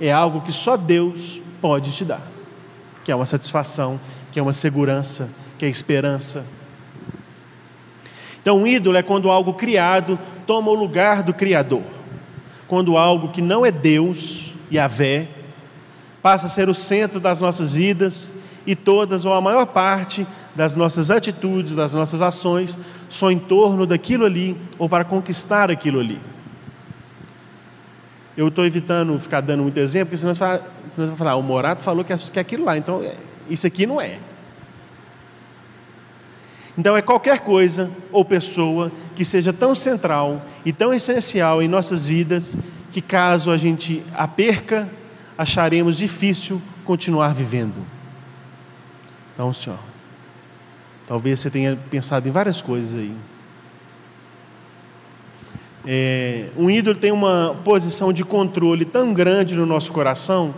É 0.00 0.12
algo 0.12 0.40
que 0.40 0.52
só 0.52 0.76
Deus 0.76 1.40
pode 1.60 1.92
te 1.92 2.04
dar. 2.04 2.22
Que 3.04 3.10
é 3.10 3.14
uma 3.14 3.26
satisfação, 3.26 4.00
que 4.30 4.38
é 4.38 4.42
uma 4.42 4.52
segurança, 4.52 5.28
que 5.58 5.64
é 5.64 5.68
esperança. 5.68 6.46
Então, 8.40 8.58
um 8.58 8.66
ídolo 8.66 8.96
é 8.96 9.02
quando 9.02 9.30
algo 9.30 9.54
criado 9.54 10.18
toma 10.46 10.70
o 10.70 10.74
lugar 10.74 11.22
do 11.22 11.34
Criador 11.34 11.82
quando 12.68 12.98
algo 12.98 13.30
que 13.30 13.40
não 13.40 13.64
é 13.64 13.72
Deus, 13.72 14.52
Yahvé, 14.70 15.26
passa 16.22 16.46
a 16.46 16.50
ser 16.50 16.68
o 16.68 16.74
centro 16.74 17.20
das 17.20 17.40
nossas 17.40 17.74
vidas 17.74 18.32
e 18.66 18.74
todas 18.76 19.24
ou 19.24 19.32
a 19.32 19.40
maior 19.40 19.66
parte 19.66 20.26
das 20.54 20.76
nossas 20.76 21.10
atitudes, 21.10 21.74
das 21.74 21.94
nossas 21.94 22.20
ações, 22.20 22.78
são 23.08 23.30
em 23.30 23.38
torno 23.38 23.86
daquilo 23.86 24.24
ali 24.24 24.56
ou 24.78 24.88
para 24.88 25.04
conquistar 25.04 25.70
aquilo 25.70 26.00
ali. 26.00 26.18
Eu 28.36 28.48
estou 28.48 28.64
evitando 28.64 29.18
ficar 29.20 29.40
dando 29.40 29.62
muito 29.62 29.78
exemplo, 29.78 30.10
porque 30.10 30.18
senão 30.18 30.34
você 30.34 31.06
vai 31.06 31.16
falar, 31.16 31.30
ah, 31.32 31.36
o 31.36 31.42
Morato 31.42 31.82
falou 31.82 32.04
que 32.04 32.12
é, 32.12 32.16
que 32.16 32.38
é 32.38 32.42
aquilo 32.42 32.64
lá, 32.64 32.76
então 32.76 33.02
é, 33.02 33.14
isso 33.48 33.66
aqui 33.66 33.86
não 33.86 34.00
é. 34.00 34.18
Então 36.76 36.96
é 36.96 37.02
qualquer 37.02 37.40
coisa 37.40 37.90
ou 38.12 38.24
pessoa 38.24 38.92
que 39.16 39.24
seja 39.24 39.52
tão 39.52 39.74
central 39.74 40.40
e 40.64 40.72
tão 40.72 40.94
essencial 40.94 41.60
em 41.60 41.66
nossas 41.66 42.06
vidas 42.06 42.56
que 42.92 43.00
caso 43.00 43.50
a 43.50 43.56
gente 43.56 44.04
a 44.14 44.28
perca, 44.28 44.88
acharemos 45.38 45.96
difícil 45.96 46.60
continuar 46.84 47.32
vivendo. 47.32 47.86
Então, 49.32 49.52
senhor, 49.52 49.78
talvez 51.06 51.38
você 51.38 51.48
tenha 51.48 51.78
pensado 51.88 52.28
em 52.28 52.32
várias 52.32 52.60
coisas 52.60 52.98
aí. 52.98 53.14
É, 55.86 56.50
um 56.56 56.68
ídolo 56.68 56.98
tem 56.98 57.12
uma 57.12 57.56
posição 57.64 58.12
de 58.12 58.24
controle 58.24 58.84
tão 58.84 59.14
grande 59.14 59.54
no 59.54 59.64
nosso 59.64 59.92
coração 59.92 60.52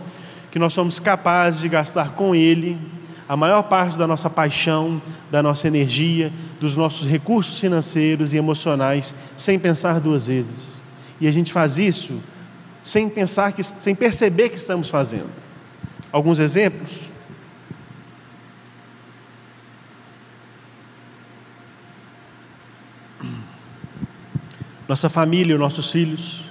que 0.49 0.57
nós 0.57 0.73
somos 0.73 0.99
capazes 0.99 1.61
de 1.61 1.69
gastar 1.69 2.13
com 2.13 2.33
ele 2.33 2.77
a 3.29 3.37
maior 3.37 3.61
parte 3.61 3.97
da 3.97 4.05
nossa 4.05 4.29
paixão, 4.29 5.01
da 5.29 5.41
nossa 5.41 5.67
energia, 5.67 6.33
dos 6.59 6.75
nossos 6.75 7.07
recursos 7.07 7.59
financeiros 7.59 8.33
e 8.33 8.37
emocionais, 8.37 9.13
sem 9.37 9.57
pensar 9.57 10.01
duas 10.01 10.27
vezes. 10.27 10.83
E 11.21 11.27
a 11.27 11.31
gente 11.31 11.53
faz 11.53 11.77
isso 11.77 12.19
sem 12.83 13.09
pensar 13.09 13.51
que, 13.53 13.63
sem 13.63 13.93
perceber 13.95 14.49
que 14.49 14.55
estamos 14.55 14.89
fazendo. 14.89 15.31
Alguns 16.11 16.39
exemplos? 16.39 17.09
Nossa 24.87 25.09
família, 25.09 25.55
os 25.55 25.59
nossos 25.59 25.89
filhos, 25.89 26.43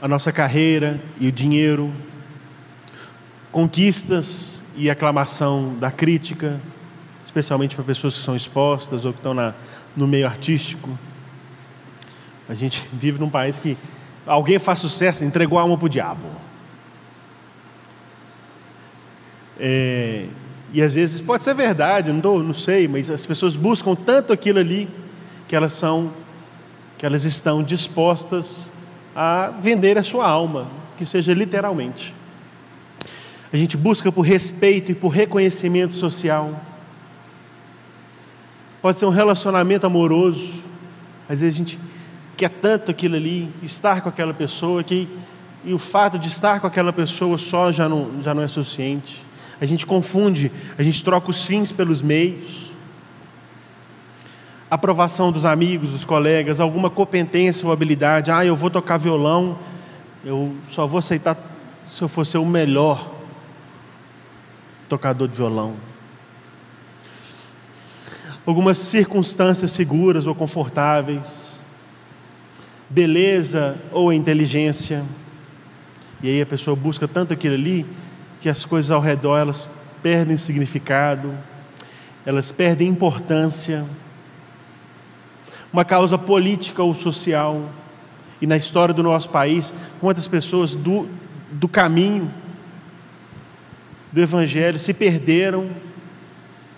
a 0.00 0.08
nossa 0.08 0.32
carreira 0.32 1.00
e 1.20 1.28
o 1.28 1.32
dinheiro, 1.32 1.92
conquistas 3.52 4.62
e 4.74 4.88
aclamação 4.88 5.76
da 5.78 5.90
crítica, 5.90 6.60
especialmente 7.24 7.76
para 7.76 7.84
pessoas 7.84 8.14
que 8.14 8.24
são 8.24 8.34
expostas 8.34 9.04
ou 9.04 9.12
que 9.12 9.18
estão 9.18 9.34
na, 9.34 9.54
no 9.94 10.06
meio 10.06 10.26
artístico. 10.26 10.98
A 12.48 12.54
gente 12.54 12.86
vive 12.92 13.18
num 13.18 13.30
país 13.30 13.58
que 13.58 13.76
alguém 14.26 14.58
faz 14.58 14.78
sucesso, 14.78 15.24
entregou 15.24 15.58
a 15.58 15.62
alma 15.62 15.76
para 15.76 15.86
o 15.86 15.88
diabo. 15.88 16.26
É, 19.58 20.26
e 20.72 20.82
às 20.82 20.94
vezes 20.94 21.20
pode 21.20 21.42
ser 21.44 21.54
verdade, 21.54 22.12
não, 22.12 22.20
tô, 22.20 22.40
não 22.40 22.54
sei, 22.54 22.88
mas 22.88 23.08
as 23.08 23.24
pessoas 23.24 23.56
buscam 23.56 23.94
tanto 23.94 24.32
aquilo 24.32 24.58
ali 24.58 24.88
que 25.46 25.54
elas 25.54 25.72
são, 25.72 26.12
que 26.98 27.06
elas 27.06 27.24
estão 27.24 27.62
dispostas 27.62 28.70
a 29.14 29.52
vender 29.60 29.96
a 29.96 30.02
sua 30.02 30.26
alma, 30.26 30.68
que 30.98 31.06
seja 31.06 31.32
literalmente 31.32 32.14
a 33.54 33.56
gente 33.56 33.76
busca 33.76 34.10
por 34.10 34.22
respeito 34.22 34.90
e 34.90 34.96
por 34.96 35.10
reconhecimento 35.10 35.94
social. 35.94 36.60
Pode 38.82 38.98
ser 38.98 39.06
um 39.06 39.10
relacionamento 39.10 39.86
amoroso, 39.86 40.54
às 41.28 41.40
vezes 41.40 41.54
a 41.54 41.58
gente 41.58 41.78
quer 42.34 42.50
tanto 42.50 42.90
aquilo 42.90 43.16
ali, 43.16 43.50
estar 43.62 44.00
com 44.00 44.08
aquela 44.08 44.34
pessoa, 44.34 44.82
que, 44.82 45.08
e 45.64 45.72
o 45.72 45.78
fato 45.78 46.18
de 46.18 46.28
estar 46.28 46.60
com 46.60 46.66
aquela 46.66 46.92
pessoa 46.92 47.38
só 47.38 47.72
já 47.72 47.88
não, 47.88 48.22
já 48.22 48.34
não 48.34 48.42
é 48.42 48.48
suficiente. 48.48 49.24
A 49.60 49.66
gente 49.66 49.86
confunde, 49.86 50.50
a 50.76 50.82
gente 50.82 51.02
troca 51.02 51.30
os 51.30 51.44
fins 51.44 51.70
pelos 51.70 52.02
meios. 52.02 52.72
Aprovação 54.70 55.30
dos 55.30 55.44
amigos, 55.44 55.90
dos 55.90 56.04
colegas, 56.04 56.60
alguma 56.60 56.90
competência 56.90 57.66
ou 57.66 57.72
habilidade. 57.72 58.30
Ah, 58.30 58.44
eu 58.44 58.56
vou 58.56 58.70
tocar 58.70 58.98
violão, 58.98 59.58
eu 60.24 60.54
só 60.70 60.86
vou 60.86 60.98
aceitar 60.98 61.36
se 61.88 62.02
eu 62.02 62.08
for 62.08 62.24
ser 62.26 62.38
o 62.38 62.46
melhor 62.46 63.12
tocador 64.88 65.28
de 65.28 65.36
violão. 65.36 65.76
Algumas 68.46 68.76
circunstâncias 68.78 69.70
seguras 69.70 70.26
ou 70.26 70.34
confortáveis, 70.34 71.53
beleza 72.94 73.76
ou 73.90 74.12
inteligência. 74.12 75.02
E 76.22 76.28
aí 76.28 76.40
a 76.40 76.46
pessoa 76.46 76.76
busca 76.76 77.08
tanto 77.08 77.32
aquilo 77.32 77.54
ali 77.54 77.84
que 78.40 78.48
as 78.48 78.64
coisas 78.64 78.90
ao 78.92 79.00
redor 79.00 79.36
elas 79.36 79.68
perdem 80.00 80.36
significado, 80.36 81.36
elas 82.24 82.52
perdem 82.52 82.88
importância. 82.88 83.84
Uma 85.72 85.84
causa 85.84 86.16
política 86.16 86.84
ou 86.84 86.94
social. 86.94 87.68
E 88.40 88.46
na 88.46 88.56
história 88.56 88.94
do 88.94 89.02
nosso 89.02 89.28
país, 89.28 89.74
quantas 90.00 90.28
pessoas 90.28 90.76
do, 90.76 91.08
do 91.50 91.66
caminho 91.66 92.30
do 94.12 94.20
Evangelho, 94.20 94.78
se 94.78 94.94
perderam, 94.94 95.68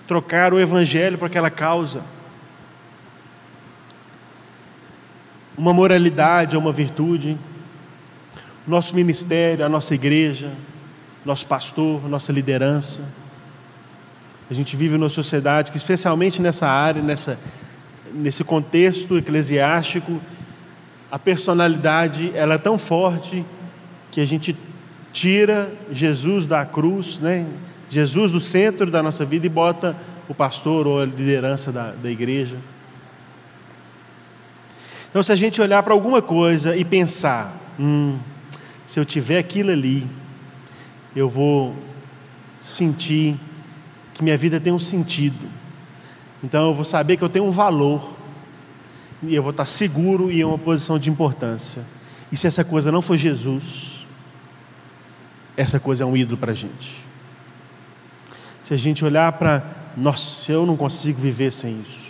trocaram 0.08 0.56
o 0.56 0.60
Evangelho 0.60 1.18
por 1.18 1.26
aquela 1.26 1.50
causa. 1.50 2.15
Uma 5.56 5.72
moralidade 5.72 6.56
uma 6.56 6.72
virtude. 6.72 7.38
Nosso 8.66 8.94
ministério, 8.94 9.64
a 9.64 9.68
nossa 9.68 9.94
igreja, 9.94 10.52
nosso 11.24 11.46
pastor, 11.46 12.06
nossa 12.08 12.32
liderança. 12.32 13.02
A 14.50 14.54
gente 14.54 14.76
vive 14.76 14.98
numa 14.98 15.08
sociedade 15.08 15.70
que, 15.70 15.76
especialmente 15.76 16.42
nessa 16.42 16.66
área, 16.68 17.00
nessa, 17.00 17.38
nesse 18.12 18.44
contexto 18.44 19.16
eclesiástico, 19.16 20.20
a 21.10 21.18
personalidade 21.18 22.32
ela 22.34 22.54
é 22.54 22.58
tão 22.58 22.78
forte 22.78 23.44
que 24.10 24.20
a 24.20 24.24
gente 24.24 24.56
tira 25.12 25.72
Jesus 25.90 26.46
da 26.46 26.64
cruz, 26.66 27.18
né? 27.18 27.46
Jesus 27.88 28.30
do 28.30 28.40
centro 28.40 28.90
da 28.90 29.02
nossa 29.02 29.24
vida 29.24 29.46
e 29.46 29.48
bota 29.48 29.96
o 30.28 30.34
pastor 30.34 30.86
ou 30.86 31.00
a 31.00 31.06
liderança 31.06 31.72
da, 31.72 31.92
da 31.92 32.10
igreja. 32.10 32.58
Então, 35.16 35.22
se 35.22 35.32
a 35.32 35.34
gente 35.34 35.62
olhar 35.62 35.82
para 35.82 35.94
alguma 35.94 36.20
coisa 36.20 36.76
e 36.76 36.84
pensar, 36.84 37.50
hum, 37.80 38.18
se 38.84 39.00
eu 39.00 39.04
tiver 39.06 39.38
aquilo 39.38 39.70
ali, 39.70 40.06
eu 41.16 41.26
vou 41.26 41.74
sentir 42.60 43.34
que 44.12 44.22
minha 44.22 44.36
vida 44.36 44.60
tem 44.60 44.74
um 44.74 44.78
sentido. 44.78 45.48
Então, 46.44 46.66
eu 46.68 46.74
vou 46.74 46.84
saber 46.84 47.16
que 47.16 47.24
eu 47.24 47.30
tenho 47.30 47.46
um 47.46 47.50
valor 47.50 48.14
e 49.22 49.34
eu 49.34 49.42
vou 49.42 49.52
estar 49.52 49.64
seguro 49.64 50.30
e 50.30 50.40
em 50.42 50.44
uma 50.44 50.58
posição 50.58 50.98
de 50.98 51.08
importância. 51.08 51.82
E 52.30 52.36
se 52.36 52.46
essa 52.46 52.62
coisa 52.62 52.92
não 52.92 53.00
for 53.00 53.16
Jesus, 53.16 54.06
essa 55.56 55.80
coisa 55.80 56.04
é 56.04 56.06
um 56.06 56.14
ídolo 56.14 56.36
para 56.36 56.52
a 56.52 56.54
gente. 56.54 56.94
Se 58.62 58.74
a 58.74 58.76
gente 58.76 59.02
olhar 59.02 59.32
para, 59.32 59.64
nossa, 59.96 60.52
eu 60.52 60.66
não 60.66 60.76
consigo 60.76 61.18
viver 61.18 61.50
sem 61.52 61.80
isso. 61.80 62.05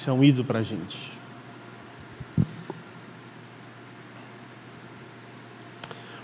Isso 0.00 0.08
é 0.08 0.12
um 0.14 0.24
ídolo 0.24 0.46
para 0.46 0.60
a 0.60 0.62
gente. 0.62 0.96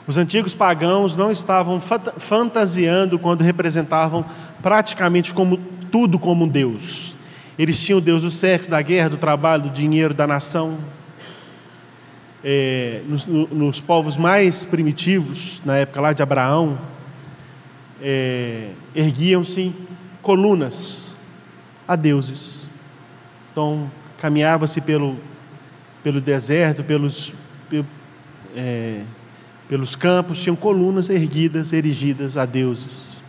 Os 0.06 0.16
antigos 0.16 0.54
pagãos 0.54 1.14
não 1.14 1.30
estavam 1.30 1.78
fantasiando 1.78 3.18
quando 3.18 3.42
representavam 3.42 4.24
praticamente 4.62 5.34
como 5.34 5.58
tudo 5.92 6.18
como 6.18 6.48
Deus. 6.48 7.14
Eles 7.58 7.78
tinham 7.84 7.98
o 7.98 8.00
Deus 8.00 8.22
do 8.22 8.30
sexo, 8.30 8.70
da 8.70 8.80
guerra, 8.80 9.10
do 9.10 9.18
trabalho, 9.18 9.64
do 9.64 9.68
dinheiro, 9.70 10.14
da 10.14 10.26
nação 10.26 10.78
é, 12.42 13.02
nos, 13.06 13.26
nos, 13.26 13.78
povos 13.78 14.16
mais 14.16 14.64
primitivos, 14.64 15.60
na 15.66 15.76
época 15.76 16.00
lá 16.00 16.14
de 16.14 16.22
Abraão, 16.22 16.78
é, 18.00 18.70
erguiam-se 18.94 19.70
colunas 20.22 21.14
a 21.86 21.94
deuses. 21.94 22.65
Então, 23.56 23.90
caminhava-se 24.18 24.82
pelo, 24.82 25.16
pelo 26.04 26.20
deserto, 26.20 26.84
pelos, 26.84 27.32
é, 28.54 29.00
pelos 29.66 29.96
campos, 29.96 30.42
tinham 30.42 30.54
colunas 30.54 31.08
erguidas, 31.08 31.72
erigidas 31.72 32.36
a 32.36 32.44
deuses. 32.44 33.22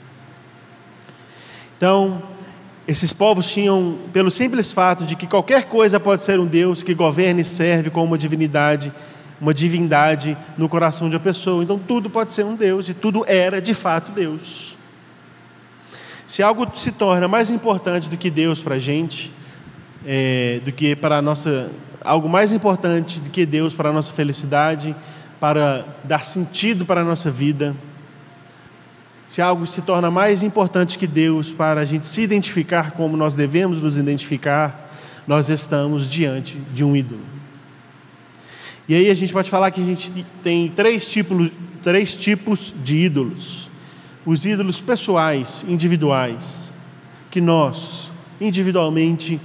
Então, 1.77 2.21
esses 2.85 3.13
povos 3.13 3.49
tinham, 3.49 3.99
pelo 4.11 4.29
simples 4.29 4.73
fato 4.73 5.05
de 5.05 5.15
que 5.15 5.25
qualquer 5.25 5.69
coisa 5.69 5.97
pode 5.97 6.21
ser 6.21 6.41
um 6.41 6.45
Deus 6.45 6.83
que 6.83 6.93
governa 6.93 7.39
e 7.39 7.45
serve 7.45 7.89
como 7.89 8.07
uma 8.07 8.17
divindade, 8.17 8.91
uma 9.39 9.53
divindade 9.53 10.37
no 10.57 10.67
coração 10.67 11.09
de 11.09 11.15
uma 11.15 11.21
pessoa. 11.21 11.63
Então 11.63 11.79
tudo 11.79 12.09
pode 12.09 12.33
ser 12.33 12.43
um 12.43 12.53
Deus 12.57 12.89
e 12.89 12.93
tudo 12.93 13.23
era 13.25 13.61
de 13.61 13.73
fato 13.73 14.11
Deus. 14.11 14.75
Se 16.27 16.43
algo 16.43 16.69
se 16.75 16.91
torna 16.91 17.29
mais 17.29 17.49
importante 17.49 18.09
do 18.09 18.17
que 18.17 18.29
Deus 18.29 18.61
para 18.61 18.75
a 18.75 18.79
gente, 18.79 19.31
é, 20.09 20.61
do 20.63 20.71
que 20.71 20.95
para 20.95 21.17
a 21.17 21.21
nossa, 21.21 21.69
algo 22.01 22.29
mais 22.29 22.53
importante 22.53 23.19
do 23.19 23.29
que 23.29 23.45
Deus 23.45 23.73
para 23.73 23.89
a 23.89 23.93
nossa 23.93 24.13
felicidade, 24.13 24.95
para 25.37 25.85
dar 26.05 26.23
sentido 26.23 26.85
para 26.85 27.01
a 27.01 27.03
nossa 27.03 27.29
vida, 27.29 27.75
se 29.27 29.41
algo 29.41 29.67
se 29.67 29.81
torna 29.81 30.09
mais 30.09 30.41
importante 30.41 30.97
que 30.97 31.05
Deus 31.05 31.51
para 31.51 31.81
a 31.81 31.85
gente 31.85 32.07
se 32.07 32.21
identificar 32.21 32.91
como 32.91 33.17
nós 33.17 33.35
devemos 33.35 33.81
nos 33.81 33.97
identificar, 33.97 34.89
nós 35.27 35.49
estamos 35.49 36.07
diante 36.07 36.57
de 36.73 36.85
um 36.85 36.95
ídolo. 36.95 37.21
E 38.87 38.95
aí 38.95 39.09
a 39.09 39.13
gente 39.13 39.33
pode 39.33 39.49
falar 39.49 39.69
que 39.71 39.81
a 39.81 39.85
gente 39.85 40.25
tem 40.41 40.69
três 40.69 41.09
tipos, 41.09 41.51
três 41.83 42.15
tipos 42.15 42.73
de 42.81 42.95
ídolos: 42.95 43.69
os 44.25 44.45
ídolos 44.45 44.79
pessoais, 44.79 45.65
individuais, 45.67 46.73
que 47.29 47.41
nós 47.41 48.09
individualmente 48.39 49.41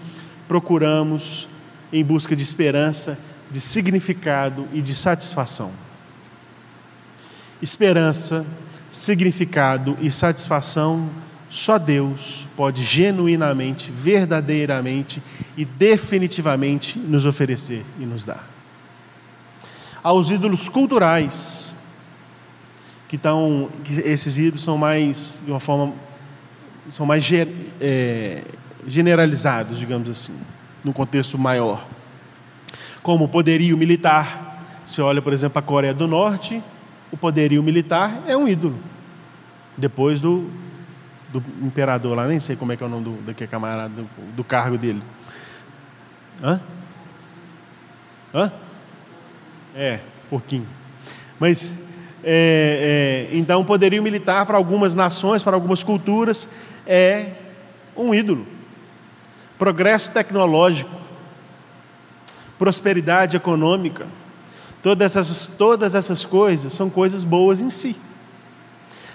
procuramos 0.53 1.49
em 1.91 2.05
busca 2.05 2.37
de 2.37 2.43
esperança, 2.43 3.19
de 3.51 3.59
significado 3.59 4.69
e 4.71 4.83
de 4.83 4.95
satisfação. 4.95 5.73
Esperança, 7.63 8.45
significado 8.87 9.97
e 9.99 10.11
satisfação 10.11 11.09
só 11.49 11.79
Deus 11.79 12.47
pode 12.55 12.85
genuinamente, 12.85 13.91
verdadeiramente 13.91 15.23
e 15.57 15.65
definitivamente 15.65 16.99
nos 16.99 17.25
oferecer 17.25 17.83
e 17.99 18.05
nos 18.05 18.27
dar. 18.27 18.47
Aos 20.03 20.29
ídolos 20.29 20.69
culturais, 20.69 21.75
que 23.09 23.17
estão, 23.17 23.71
que 23.85 24.01
esses 24.01 24.37
ídolos 24.37 24.63
são 24.63 24.77
mais, 24.77 25.41
de 25.47 25.51
uma 25.51 25.61
forma, 25.61 25.95
são 26.91 27.07
mais 27.07 27.27
é, 27.81 28.43
generalizados, 28.87 29.79
digamos 29.79 30.09
assim, 30.09 30.39
num 30.83 30.93
contexto 30.93 31.39
maior. 31.39 31.87
Como 33.03 33.25
o 33.25 33.29
poderio 33.29 33.77
militar. 33.77 34.51
Se 34.85 35.01
olha, 35.01 35.23
por 35.23 35.33
exemplo, 35.33 35.59
a 35.59 35.63
Coreia 35.63 35.95
do 35.95 36.09
Norte, 36.09 36.63
o 37.11 37.17
poderio 37.17 37.63
militar 37.63 38.23
é 38.27 38.37
um 38.37 38.49
ídolo. 38.49 38.79
Depois 39.77 40.21
do 40.21 40.51
do 41.33 41.43
imperador 41.63 42.15
lá, 42.15 42.27
nem 42.27 42.39
sei 42.39 42.55
como 42.55 42.73
é 42.73 42.77
que 42.77 42.83
é 42.83 42.87
o 42.87 42.91
nome 42.91 43.05
do, 43.05 43.13
daquele 43.23 43.51
camarada, 43.51 43.89
do, 43.89 44.07
do 44.37 44.45
cargo 44.45 44.77
dele. 44.77 45.03
Hã? 46.43 46.61
Hã? 48.35 48.53
É, 49.75 50.01
pouquinho. 50.29 50.67
Mas, 51.41 51.75
é, 52.23 53.29
é, 53.33 53.37
então, 53.37 53.63
o 53.63 53.65
poderio 53.65 54.03
militar 54.03 54.45
para 54.45 54.59
algumas 54.59 54.95
nações, 54.95 55.43
para 55.43 55.57
algumas 55.57 55.83
culturas, 55.83 56.47
é 56.87 57.31
um 57.97 58.15
ídolo. 58.15 58.47
Progresso 59.63 60.11
tecnológico, 60.11 60.91
prosperidade 62.59 63.37
econômica, 63.37 64.09
todas 64.83 65.15
essas, 65.15 65.47
todas 65.47 65.95
essas 65.95 66.25
coisas 66.25 66.75
são 66.75 66.91
coisas 66.91 67.23
boas 67.23 67.61
em 67.61 67.71
si, 67.71 67.95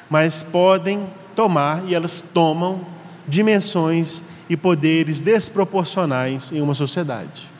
mas 0.09 0.41
podem 0.43 1.05
tomar 1.35 1.83
e 1.85 1.93
elas 1.93 2.21
tomam 2.21 2.79
dimensões 3.27 4.23
e 4.49 4.55
poderes 4.55 5.19
desproporcionais 5.19 6.49
em 6.53 6.61
uma 6.61 6.73
sociedade. 6.73 7.51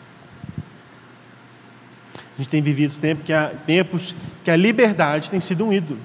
A 2.35 2.37
gente 2.37 2.47
tem 2.47 2.61
vivido 2.61 2.97
tempos 2.97 3.25
que 3.25 3.33
a, 3.33 3.49
tempos 3.49 4.15
que 4.45 4.49
a 4.49 4.55
liberdade 4.55 5.29
tem 5.29 5.41
sido 5.41 5.65
um 5.65 5.73
ídolo. 5.73 5.99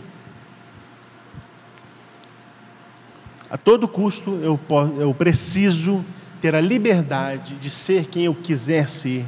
A 3.48 3.56
todo 3.56 3.86
custo 3.86 4.32
eu, 4.42 4.58
eu 4.98 5.14
preciso 5.14 6.04
ter 6.42 6.54
a 6.54 6.60
liberdade 6.60 7.54
de 7.54 7.70
ser 7.70 8.04
quem 8.04 8.26
eu 8.26 8.34
quiser 8.34 8.86
ser, 8.86 9.24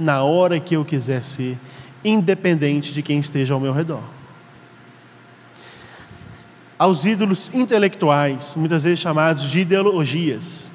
na 0.00 0.22
hora 0.22 0.58
que 0.58 0.74
eu 0.74 0.84
quiser 0.84 1.22
ser, 1.22 1.58
independente 2.02 2.94
de 2.94 3.02
quem 3.02 3.18
esteja 3.18 3.52
ao 3.52 3.60
meu 3.60 3.74
redor 3.74 4.02
aos 6.82 7.04
ídolos 7.04 7.48
intelectuais, 7.54 8.56
muitas 8.56 8.82
vezes 8.82 8.98
chamados 8.98 9.48
de 9.48 9.60
ideologias. 9.60 10.72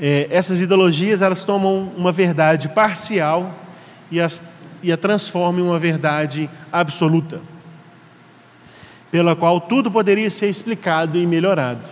É, 0.00 0.26
essas 0.28 0.60
ideologias 0.60 1.22
elas 1.22 1.44
tomam 1.44 1.92
uma 1.96 2.10
verdade 2.10 2.68
parcial 2.70 3.54
e, 4.10 4.20
as, 4.20 4.42
e 4.82 4.90
a 4.90 4.96
transformam 4.96 5.64
em 5.64 5.68
uma 5.68 5.78
verdade 5.78 6.50
absoluta, 6.72 7.40
pela 9.12 9.36
qual 9.36 9.60
tudo 9.60 9.92
poderia 9.92 10.28
ser 10.28 10.48
explicado 10.48 11.16
e 11.16 11.24
melhorado. 11.24 11.88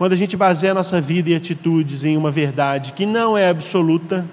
Quando 0.00 0.14
a 0.14 0.16
gente 0.16 0.34
baseia 0.34 0.72
a 0.72 0.74
nossa 0.74 0.98
vida 0.98 1.28
e 1.28 1.34
atitudes 1.34 2.04
em 2.04 2.16
uma 2.16 2.30
verdade 2.30 2.94
que 2.94 3.04
não 3.04 3.36
é 3.36 3.50
absoluta, 3.50 4.26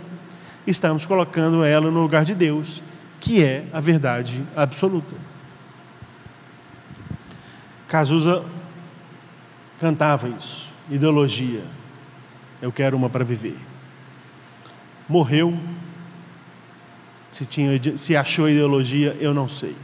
estamos 0.66 1.06
colocando 1.06 1.62
ela 1.62 1.92
no 1.92 2.02
lugar 2.02 2.24
de 2.24 2.34
Deus, 2.34 2.82
que 3.20 3.44
é 3.44 3.66
a 3.74 3.82
verdade 3.82 4.46
absoluta. 4.56 5.14
Cazuza 7.86 8.46
cantava 9.78 10.30
isso, 10.30 10.72
ideologia. 10.90 11.66
Eu 12.62 12.72
quero 12.72 12.96
uma 12.96 13.10
para 13.10 13.26
viver. 13.26 13.58
Morreu. 15.10 15.60
Se, 17.30 17.46
tinha, 17.46 17.98
se 17.98 18.16
achou 18.16 18.50
ideologia, 18.50 19.18
eu 19.20 19.34
não 19.34 19.50
sei. 19.50 19.76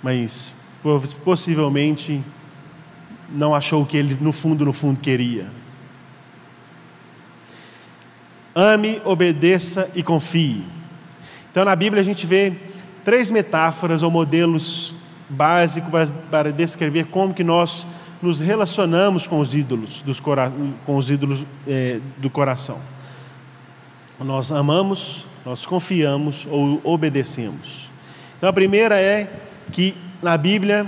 Mas 0.00 0.54
possivelmente 1.24 2.22
não 3.32 3.54
achou 3.54 3.82
o 3.82 3.86
que 3.86 3.96
ele 3.96 4.16
no 4.20 4.32
fundo, 4.32 4.64
no 4.64 4.72
fundo 4.72 5.00
queria. 5.00 5.50
Ame, 8.54 9.00
obedeça 9.04 9.90
e 9.94 10.02
confie. 10.02 10.64
Então 11.50 11.64
na 11.64 11.74
Bíblia 11.74 12.00
a 12.00 12.04
gente 12.04 12.26
vê 12.26 12.52
três 13.04 13.30
metáforas 13.30 14.02
ou 14.02 14.10
modelos 14.10 14.94
básico 15.28 15.90
para 16.30 16.52
descrever 16.52 17.06
como 17.06 17.32
que 17.32 17.44
nós 17.44 17.86
nos 18.20 18.40
relacionamos 18.40 19.26
com 19.26 19.40
os 19.40 19.54
ídolos, 19.54 20.02
dos 20.02 20.20
com 20.20 20.96
os 20.96 21.10
ídolos 21.10 21.46
é, 21.66 22.00
do 22.18 22.28
coração. 22.28 22.78
Nós 24.18 24.52
amamos, 24.52 25.24
nós 25.46 25.64
confiamos 25.64 26.46
ou 26.50 26.80
obedecemos. 26.84 27.88
Então 28.36 28.48
a 28.48 28.52
primeira 28.52 29.00
é 29.00 29.32
que 29.72 29.94
na 30.22 30.36
Bíblia 30.36 30.86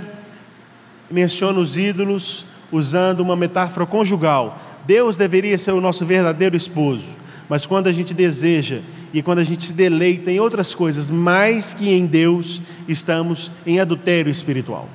menciona 1.09 1.59
os 1.59 1.77
ídolos 1.77 2.45
usando 2.71 3.19
uma 3.19 3.35
metáfora 3.35 3.85
conjugal. 3.85 4.59
Deus 4.85 5.15
deveria 5.15 5.57
ser 5.57 5.71
o 5.71 5.81
nosso 5.81 6.05
verdadeiro 6.05 6.57
esposo, 6.57 7.15
mas 7.47 7.65
quando 7.65 7.87
a 7.87 7.91
gente 7.91 8.13
deseja 8.13 8.79
e 9.13 9.21
quando 9.21 9.39
a 9.39 9.43
gente 9.43 9.65
se 9.65 9.73
deleita 9.73 10.31
em 10.31 10.39
outras 10.39 10.73
coisas 10.73 11.09
mais 11.09 11.73
que 11.73 11.89
em 11.89 12.05
Deus, 12.05 12.61
estamos 12.87 13.51
em 13.65 13.79
adultério 13.79 14.31
espiritual. 14.31 14.89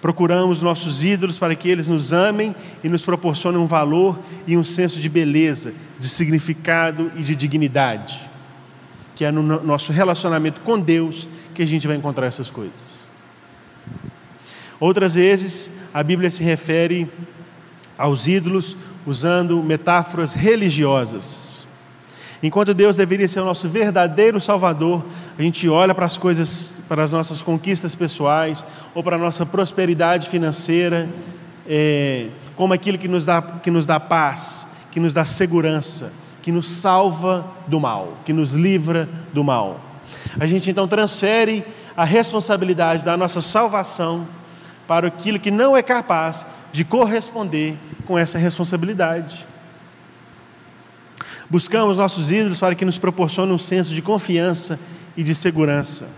Procuramos 0.00 0.62
nossos 0.62 1.02
ídolos 1.02 1.38
para 1.38 1.54
que 1.54 1.68
eles 1.68 1.88
nos 1.88 2.12
amem 2.12 2.54
e 2.84 2.88
nos 2.88 3.04
proporcionem 3.04 3.60
um 3.60 3.66
valor 3.66 4.18
e 4.46 4.56
um 4.56 4.62
senso 4.62 5.00
de 5.00 5.08
beleza, 5.08 5.74
de 5.98 6.08
significado 6.08 7.10
e 7.16 7.22
de 7.22 7.34
dignidade, 7.34 8.20
que 9.14 9.24
é 9.24 9.32
no 9.32 9.42
nosso 9.42 9.92
relacionamento 9.92 10.60
com 10.60 10.78
Deus 10.78 11.28
que 11.54 11.62
a 11.62 11.66
gente 11.66 11.86
vai 11.86 11.96
encontrar 11.96 12.26
essas 12.26 12.50
coisas. 12.50 13.05
Outras 14.78 15.14
vezes, 15.14 15.70
a 15.92 16.02
Bíblia 16.02 16.30
se 16.30 16.42
refere 16.42 17.10
aos 17.96 18.26
ídolos 18.26 18.76
usando 19.06 19.62
metáforas 19.62 20.34
religiosas. 20.34 21.66
Enquanto 22.42 22.74
Deus 22.74 22.96
deveria 22.96 23.26
ser 23.26 23.40
o 23.40 23.44
nosso 23.44 23.68
verdadeiro 23.68 24.40
Salvador, 24.40 25.02
a 25.38 25.42
gente 25.42 25.68
olha 25.68 25.94
para 25.94 26.04
as 26.04 26.18
coisas, 26.18 26.76
para 26.88 27.02
as 27.02 27.12
nossas 27.12 27.40
conquistas 27.40 27.94
pessoais 27.94 28.64
ou 28.94 29.02
para 29.02 29.16
a 29.16 29.18
nossa 29.18 29.46
prosperidade 29.46 30.28
financeira, 30.28 31.08
é, 31.66 32.28
como 32.54 32.74
aquilo 32.74 32.98
que 32.98 33.08
nos, 33.08 33.24
dá, 33.24 33.40
que 33.40 33.70
nos 33.70 33.86
dá 33.86 33.98
paz, 33.98 34.66
que 34.92 35.00
nos 35.00 35.14
dá 35.14 35.24
segurança, 35.24 36.12
que 36.42 36.52
nos 36.52 36.70
salva 36.70 37.44
do 37.66 37.80
mal, 37.80 38.18
que 38.24 38.32
nos 38.32 38.52
livra 38.52 39.08
do 39.32 39.42
mal. 39.42 39.80
A 40.38 40.46
gente 40.46 40.70
então 40.70 40.86
transfere 40.86 41.64
a 41.96 42.04
responsabilidade 42.04 43.02
da 43.04 43.16
nossa 43.16 43.40
salvação 43.40 44.26
para 44.86 45.08
aquilo 45.08 45.38
que 45.38 45.50
não 45.50 45.76
é 45.76 45.82
capaz 45.82 46.46
de 46.72 46.84
corresponder 46.84 47.76
com 48.04 48.18
essa 48.18 48.38
responsabilidade. 48.38 49.46
Buscamos 51.48 51.98
nossos 51.98 52.30
ídolos 52.30 52.58
para 52.58 52.74
que 52.74 52.84
nos 52.84 52.98
proporcionem 52.98 53.54
um 53.54 53.58
senso 53.58 53.94
de 53.94 54.02
confiança 54.02 54.78
e 55.16 55.22
de 55.22 55.34
segurança. 55.34 56.08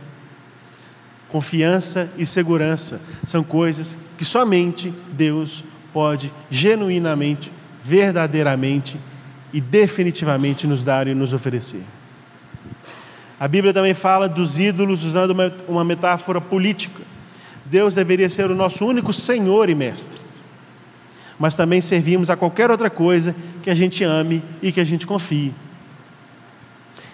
Confiança 1.29 2.11
e 2.17 2.25
segurança 2.25 3.01
são 3.27 3.45
coisas 3.45 3.99
que 4.17 4.25
somente 4.25 4.93
Deus 5.13 5.63
pode 5.93 6.33
genuinamente, 6.51 7.53
verdadeiramente 7.85 8.99
e 9.53 9.61
definitivamente 9.61 10.67
nos 10.67 10.83
dar 10.83 11.07
e 11.07 11.15
nos 11.15 11.33
oferecer. 11.33 11.85
A 13.39 13.47
Bíblia 13.47 13.73
também 13.73 13.95
fala 13.95 14.29
dos 14.29 14.59
ídolos 14.59 15.05
usando 15.05 15.35
uma, 15.69 15.85
metáfora 15.85 16.41
política. 16.41 17.03
Deus 17.69 17.95
deveria 17.95 18.29
ser 18.29 18.51
o 18.51 18.55
nosso 18.55 18.85
único 18.85 19.13
Senhor 19.13 19.69
e 19.69 19.75
Mestre 19.75 20.29
mas 21.39 21.55
também 21.55 21.81
servimos 21.81 22.31
a 22.31 22.37
qualquer 22.37 22.71
outra 22.71 22.91
coisa 22.91 23.35
que 23.63 23.71
a 23.71 23.75
gente 23.75 24.03
ame 24.03 24.43
e 24.61 24.73
que 24.73 24.81
a 24.81 24.85
gente 24.85 25.07
confie. 25.07 25.55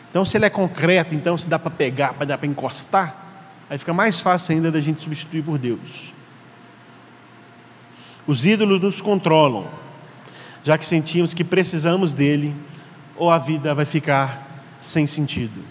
Então, 0.08 0.24
se 0.24 0.36
ele 0.36 0.46
é 0.46 0.50
concreto, 0.50 1.14
então 1.14 1.36
se 1.36 1.48
dá 1.48 1.58
para 1.58 1.70
pegar, 1.70 2.14
para 2.14 2.24
dar 2.24 2.38
para 2.38 2.46
encostar, 2.46 3.62
aí 3.68 3.76
fica 3.76 3.92
mais 3.92 4.20
fácil 4.20 4.54
ainda 4.54 4.70
da 4.70 4.80
gente 4.80 5.02
substituir 5.02 5.42
por 5.42 5.58
Deus. 5.58 6.12
Os 8.26 8.46
ídolos 8.46 8.80
nos 8.80 9.00
controlam, 9.00 9.66
já 10.62 10.78
que 10.78 10.86
sentimos 10.86 11.34
que 11.34 11.44
precisamos 11.44 12.14
dele 12.14 12.54
ou 13.16 13.30
a 13.30 13.38
vida 13.38 13.74
vai 13.74 13.84
ficar 13.84 14.64
sem 14.80 15.06
sentido. 15.06 15.62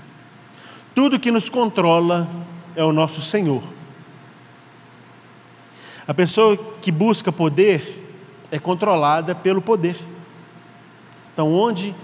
Tudo 0.93 1.19
que 1.19 1.31
nos 1.31 1.49
controla 1.49 2.29
é 2.75 2.83
o 2.83 2.91
nosso 2.91 3.21
Senhor. 3.21 3.63
A 6.07 6.13
pessoa 6.13 6.57
que 6.81 6.91
busca 6.91 7.31
poder 7.31 8.03
é 8.51 8.59
controlada 8.59 9.33
pelo 9.33 9.61
poder. 9.61 9.95
Então, 11.33 11.51
onde 11.51 11.95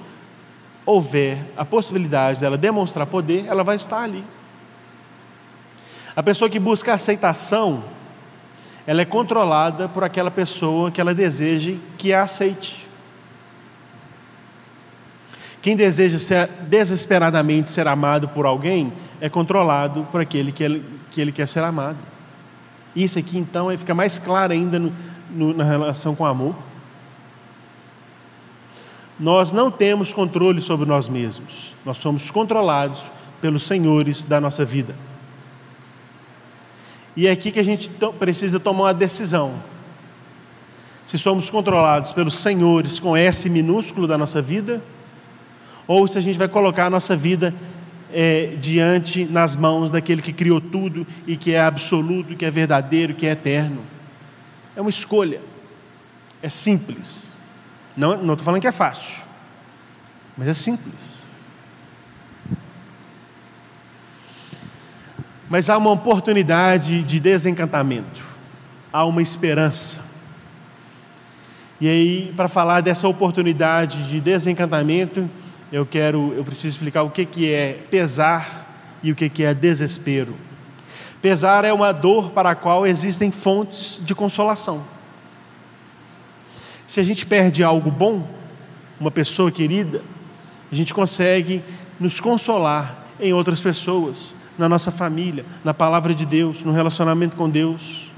houver 0.86 1.38
a 1.56 1.64
possibilidade 1.64 2.40
dela 2.40 2.58
demonstrar 2.58 3.06
poder, 3.06 3.46
ela 3.46 3.64
vai 3.64 3.76
estar 3.76 4.02
ali. 4.02 4.24
A 6.16 6.24
pessoa 6.24 6.50
que 6.50 6.60
busca 6.60 6.94
aceitação, 6.94 7.84
ela 8.88 9.02
é 9.02 9.06
controlada 9.06 9.88
por 9.88 10.04
aquela 10.04 10.32
pessoa 10.32 10.90
que 10.90 11.00
ela 11.00 11.14
deseje 11.14 11.80
que 11.98 12.12
a 12.12 12.24
aceite. 12.24 12.88
Quem 15.62 15.76
deseja 15.76 16.18
ser, 16.18 16.48
desesperadamente 16.62 17.70
ser 17.70 17.88
amado 17.88 18.30
por 18.30 18.46
alguém 18.46 18.92
é 19.22 19.30
controlado 19.30 20.08
por 20.12 20.22
aquele 20.22 20.52
que 20.52 20.64
ele, 20.64 20.86
que 21.12 21.22
ele 21.22 21.32
quer 21.32 21.48
ser 21.48 21.64
amado. 21.64 21.98
Isso 22.96 23.20
aqui 23.20 23.38
então 23.38 23.76
fica 23.78 23.94
mais 23.94 24.18
claro 24.18 24.54
ainda 24.54 24.80
no, 24.80 24.94
no, 25.30 25.54
na 25.54 25.64
relação 25.64 26.16
com 26.16 26.24
o 26.24 26.28
amor. 26.28 26.56
Nós 29.20 29.52
não 29.52 29.70
temos 29.70 30.14
controle 30.14 30.62
sobre 30.62 30.86
nós 30.86 31.10
mesmos, 31.10 31.76
nós 31.86 31.98
somos 31.98 32.32
controlados 32.32 33.12
pelos 33.42 33.64
senhores 33.64 34.24
da 34.24 34.40
nossa 34.40 34.64
vida. 34.64 34.96
E 37.16 37.28
é 37.28 37.32
aqui 37.32 37.52
que 37.52 37.60
a 37.60 37.64
gente 37.64 37.90
precisa 38.18 38.60
tomar 38.60 38.84
uma 38.84 38.94
decisão. 38.94 39.56
Se 41.06 41.18
somos 41.18 41.50
controlados 41.50 42.14
pelos 42.14 42.36
senhores 42.36 43.00
com 43.00 43.18
S 43.18 43.50
minúsculo 43.50 44.08
da 44.08 44.18
nossa 44.18 44.42
vida, 44.42 44.82
ou 45.86 46.08
se 46.08 46.18
a 46.18 46.22
gente 46.22 46.38
vai 46.38 46.48
colocar 46.48 46.86
a 46.86 46.90
nossa 46.90 47.18
vida 47.18 47.54
é, 48.12 48.56
diante, 48.60 49.26
nas 49.26 49.56
mãos 49.56 49.92
daquele 49.92 50.22
que 50.22 50.34
criou 50.34 50.60
tudo 50.60 51.06
e 51.28 51.38
que 51.38 51.54
é 51.54 51.62
absoluto, 51.62 52.36
que 52.36 52.46
é 52.46 52.52
verdadeiro, 52.52 53.14
que 53.14 53.26
é 53.26 53.32
eterno. 53.32 53.84
É 54.76 54.82
uma 54.82 54.90
escolha. 54.90 55.42
É 56.42 56.50
simples. 56.50 57.38
Não 57.96 58.14
estou 58.16 58.38
falando 58.38 58.62
que 58.62 58.68
é 58.68 58.72
fácil, 58.72 59.22
mas 60.38 60.48
é 60.48 60.54
simples. 60.54 61.26
Mas 65.50 65.70
há 65.70 65.78
uma 65.78 65.92
oportunidade 65.92 67.04
de 67.04 67.20
desencantamento, 67.20 68.24
há 68.94 69.04
uma 69.04 69.22
esperança. 69.22 70.00
E 71.82 71.90
aí, 71.90 72.34
para 72.38 72.48
falar 72.48 72.82
dessa 72.82 73.08
oportunidade 73.08 74.08
de 74.08 74.22
desencantamento, 74.22 75.30
eu 75.72 75.86
quero, 75.86 76.34
eu 76.34 76.44
preciso 76.44 76.76
explicar 76.76 77.04
o 77.04 77.10
que, 77.10 77.26
que 77.26 77.52
é 77.52 77.74
pesar 77.90 78.98
e 79.04 79.12
o 79.12 79.16
que, 79.16 79.30
que 79.30 79.44
é 79.44 79.54
desespero. 79.54 80.36
Pesar 81.22 81.66
é 81.66 81.74
uma 81.74 81.92
dor 81.92 82.32
para 82.32 82.52
a 82.52 82.56
qual 82.56 82.88
existem 82.88 83.32
fontes 83.32 84.02
de 84.04 84.16
consolação. 84.16 84.84
Se 86.88 87.00
a 87.00 87.04
gente 87.04 87.26
perde 87.26 87.64
algo 87.64 87.92
bom, 87.92 88.28
uma 89.00 89.12
pessoa 89.12 89.52
querida, 89.52 90.02
a 90.72 90.76
gente 90.76 90.94
consegue 90.94 91.64
nos 92.00 92.20
consolar 92.20 93.06
em 93.20 93.34
outras 93.34 93.62
pessoas, 93.62 94.36
na 94.58 94.68
nossa 94.68 94.92
família, 94.92 95.46
na 95.64 95.74
palavra 95.74 96.14
de 96.14 96.26
Deus, 96.26 96.64
no 96.64 96.72
relacionamento 96.72 97.36
com 97.38 97.50
Deus. 97.50 98.10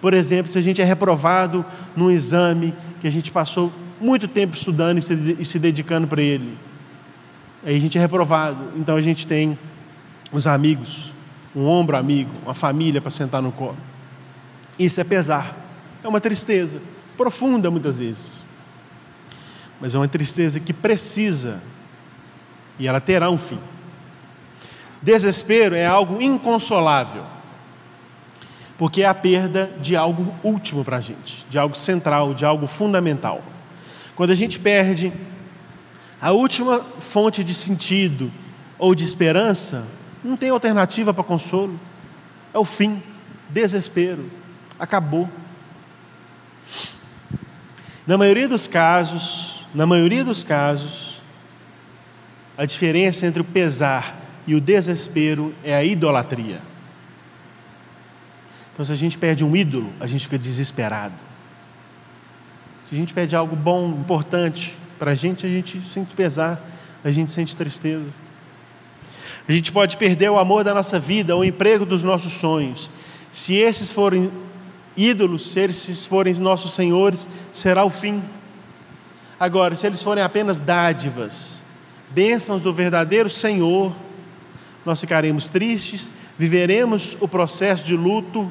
Por 0.00 0.14
exemplo, 0.14 0.50
se 0.50 0.58
a 0.58 0.60
gente 0.60 0.80
é 0.80 0.84
reprovado 0.84 1.64
num 1.94 2.10
exame 2.10 2.74
que 3.00 3.06
a 3.06 3.10
gente 3.10 3.30
passou 3.30 3.72
muito 4.00 4.28
tempo 4.28 4.56
estudando 4.56 4.98
e 4.98 5.02
se, 5.02 5.36
e 5.38 5.44
se 5.44 5.58
dedicando 5.58 6.06
para 6.06 6.22
ele, 6.22 6.56
aí 7.64 7.76
a 7.76 7.80
gente 7.80 7.96
é 7.96 8.00
reprovado, 8.00 8.72
então 8.76 8.96
a 8.96 9.00
gente 9.00 9.26
tem 9.26 9.58
os 10.32 10.46
amigos, 10.46 11.12
um 11.54 11.66
ombro 11.66 11.96
amigo, 11.96 12.30
uma 12.44 12.54
família 12.54 13.00
para 13.00 13.10
sentar 13.10 13.40
no 13.40 13.52
colo. 13.52 13.76
Isso 14.78 15.00
é 15.00 15.04
pesar, 15.04 15.56
é 16.02 16.08
uma 16.08 16.20
tristeza 16.20 16.80
profunda 17.16 17.70
muitas 17.70 17.98
vezes. 17.98 18.44
Mas 19.80 19.94
é 19.94 19.98
uma 19.98 20.08
tristeza 20.08 20.60
que 20.60 20.72
precisa 20.72 21.62
e 22.78 22.86
ela 22.86 23.00
terá 23.00 23.30
um 23.30 23.38
fim. 23.38 23.58
Desespero 25.00 25.74
é 25.74 25.86
algo 25.86 26.20
inconsolável, 26.20 27.24
porque 28.76 29.02
é 29.02 29.06
a 29.06 29.14
perda 29.14 29.70
de 29.80 29.96
algo 29.96 30.34
último 30.42 30.84
para 30.84 30.96
a 30.96 31.00
gente, 31.00 31.46
de 31.48 31.58
algo 31.58 31.76
central, 31.76 32.34
de 32.34 32.44
algo 32.44 32.66
fundamental. 32.66 33.42
Quando 34.16 34.30
a 34.30 34.34
gente 34.34 34.58
perde 34.58 35.12
a 36.20 36.32
última 36.32 36.80
fonte 37.00 37.44
de 37.44 37.52
sentido 37.52 38.32
ou 38.78 38.94
de 38.94 39.04
esperança, 39.04 39.86
não 40.24 40.36
tem 40.36 40.48
alternativa 40.48 41.12
para 41.12 41.22
consolo. 41.22 41.78
É 42.52 42.58
o 42.58 42.64
fim, 42.64 43.02
desespero, 43.50 44.30
acabou. 44.78 45.28
Na 48.06 48.16
maioria 48.16 48.48
dos 48.48 48.66
casos, 48.66 49.66
na 49.74 49.84
maioria 49.84 50.24
dos 50.24 50.42
casos, 50.42 51.22
a 52.56 52.64
diferença 52.64 53.26
entre 53.26 53.42
o 53.42 53.44
pesar 53.44 54.16
e 54.46 54.54
o 54.54 54.60
desespero 54.60 55.54
é 55.62 55.74
a 55.74 55.84
idolatria. 55.84 56.62
Então, 58.72 58.82
se 58.84 58.92
a 58.92 58.96
gente 58.96 59.18
perde 59.18 59.44
um 59.44 59.54
ídolo, 59.54 59.92
a 60.00 60.06
gente 60.06 60.22
fica 60.22 60.38
desesperado. 60.38 61.25
Se 62.88 62.94
a 62.94 62.98
gente 62.98 63.12
perde 63.12 63.34
algo 63.34 63.56
bom, 63.56 63.88
importante 63.88 64.76
para 64.98 65.10
a 65.10 65.14
gente, 65.14 65.44
a 65.44 65.48
gente 65.48 65.80
sente 65.82 66.14
pesar, 66.14 66.60
a 67.02 67.10
gente 67.10 67.32
sente 67.32 67.54
tristeza. 67.54 68.08
A 69.48 69.52
gente 69.52 69.72
pode 69.72 69.96
perder 69.96 70.30
o 70.30 70.38
amor 70.38 70.64
da 70.64 70.74
nossa 70.74 70.98
vida, 70.98 71.36
o 71.36 71.44
emprego 71.44 71.84
dos 71.84 72.02
nossos 72.02 72.32
sonhos. 72.32 72.90
Se 73.32 73.54
esses 73.54 73.92
forem 73.92 74.30
ídolos, 74.96 75.50
se 75.50 75.60
eles 75.60 76.06
forem 76.06 76.34
nossos 76.34 76.74
senhores, 76.74 77.26
será 77.52 77.84
o 77.84 77.90
fim. 77.90 78.22
Agora, 79.38 79.76
se 79.76 79.86
eles 79.86 80.02
forem 80.02 80.24
apenas 80.24 80.58
dádivas, 80.58 81.64
bênçãos 82.10 82.62
do 82.62 82.72
verdadeiro 82.72 83.28
Senhor, 83.28 83.94
nós 84.84 85.00
ficaremos 85.00 85.50
tristes, 85.50 86.08
viveremos 86.38 87.16
o 87.20 87.28
processo 87.28 87.84
de 87.84 87.96
luto, 87.96 88.50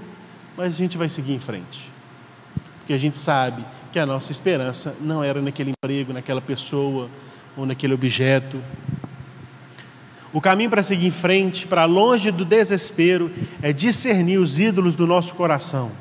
mas 0.56 0.76
a 0.76 0.78
gente 0.78 0.98
vai 0.98 1.10
seguir 1.10 1.34
em 1.34 1.40
frente. 1.40 1.95
Porque 2.86 2.94
a 2.94 3.00
gente 3.00 3.18
sabe 3.18 3.66
que 3.92 3.98
a 3.98 4.06
nossa 4.06 4.32
esperança 4.32 4.96
não 5.02 5.24
era 5.24 5.42
naquele 5.42 5.72
emprego, 5.72 6.14
naquela 6.14 6.40
pessoa 6.40 7.10
ou 7.58 7.66
naquele 7.66 7.96
objeto. 7.96 8.62
O 10.32 10.40
caminho 10.40 10.70
para 10.70 10.84
seguir 10.84 11.08
em 11.08 11.12
frente, 11.12 11.66
para 11.66 11.84
longe 11.86 12.30
do 12.30 12.46
desespero, 12.46 13.32
é 13.60 13.74
discernir 13.74 14.38
os 14.38 14.60
ídolos 14.60 14.96
do 14.96 15.08
nosso 15.08 15.34
coração 15.34 15.92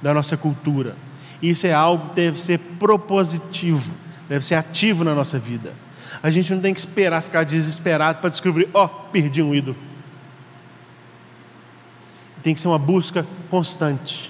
da 0.00 0.14
nossa 0.14 0.36
cultura. 0.36 0.94
Isso 1.42 1.66
é 1.66 1.72
algo 1.72 2.10
que 2.10 2.14
deve 2.14 2.38
ser 2.38 2.58
propositivo, 2.78 3.92
deve 4.28 4.44
ser 4.44 4.54
ativo 4.54 5.02
na 5.02 5.12
nossa 5.12 5.36
vida. 5.36 5.74
A 6.22 6.30
gente 6.30 6.54
não 6.54 6.60
tem 6.60 6.72
que 6.72 6.78
esperar 6.78 7.22
ficar 7.22 7.42
desesperado 7.42 8.20
para 8.20 8.30
descobrir, 8.30 8.68
ó, 8.72 8.84
oh, 8.84 8.88
perdi 9.10 9.42
um 9.42 9.52
ídolo. 9.52 9.76
Tem 12.40 12.54
que 12.54 12.60
ser 12.60 12.68
uma 12.68 12.78
busca 12.78 13.26
constante. 13.50 14.29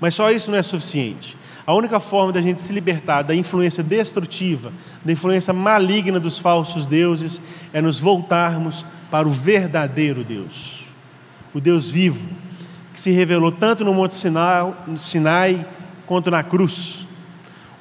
Mas 0.00 0.14
só 0.14 0.30
isso 0.30 0.50
não 0.50 0.58
é 0.58 0.62
suficiente. 0.62 1.36
A 1.66 1.74
única 1.74 2.00
forma 2.00 2.32
da 2.32 2.40
gente 2.40 2.62
se 2.62 2.72
libertar 2.72 3.22
da 3.22 3.34
influência 3.34 3.82
destrutiva, 3.82 4.72
da 5.04 5.12
influência 5.12 5.52
maligna 5.52 6.18
dos 6.18 6.38
falsos 6.38 6.86
deuses, 6.86 7.42
é 7.74 7.82
nos 7.82 7.98
voltarmos 7.98 8.86
para 9.10 9.28
o 9.28 9.30
verdadeiro 9.30 10.24
Deus, 10.24 10.86
o 11.52 11.60
Deus 11.60 11.90
vivo, 11.90 12.26
que 12.94 13.00
se 13.00 13.10
revelou 13.10 13.52
tanto 13.52 13.84
no 13.84 13.92
Monte 13.92 14.14
Sinai, 14.14 15.66
quanto 16.06 16.30
na 16.30 16.42
cruz. 16.42 17.06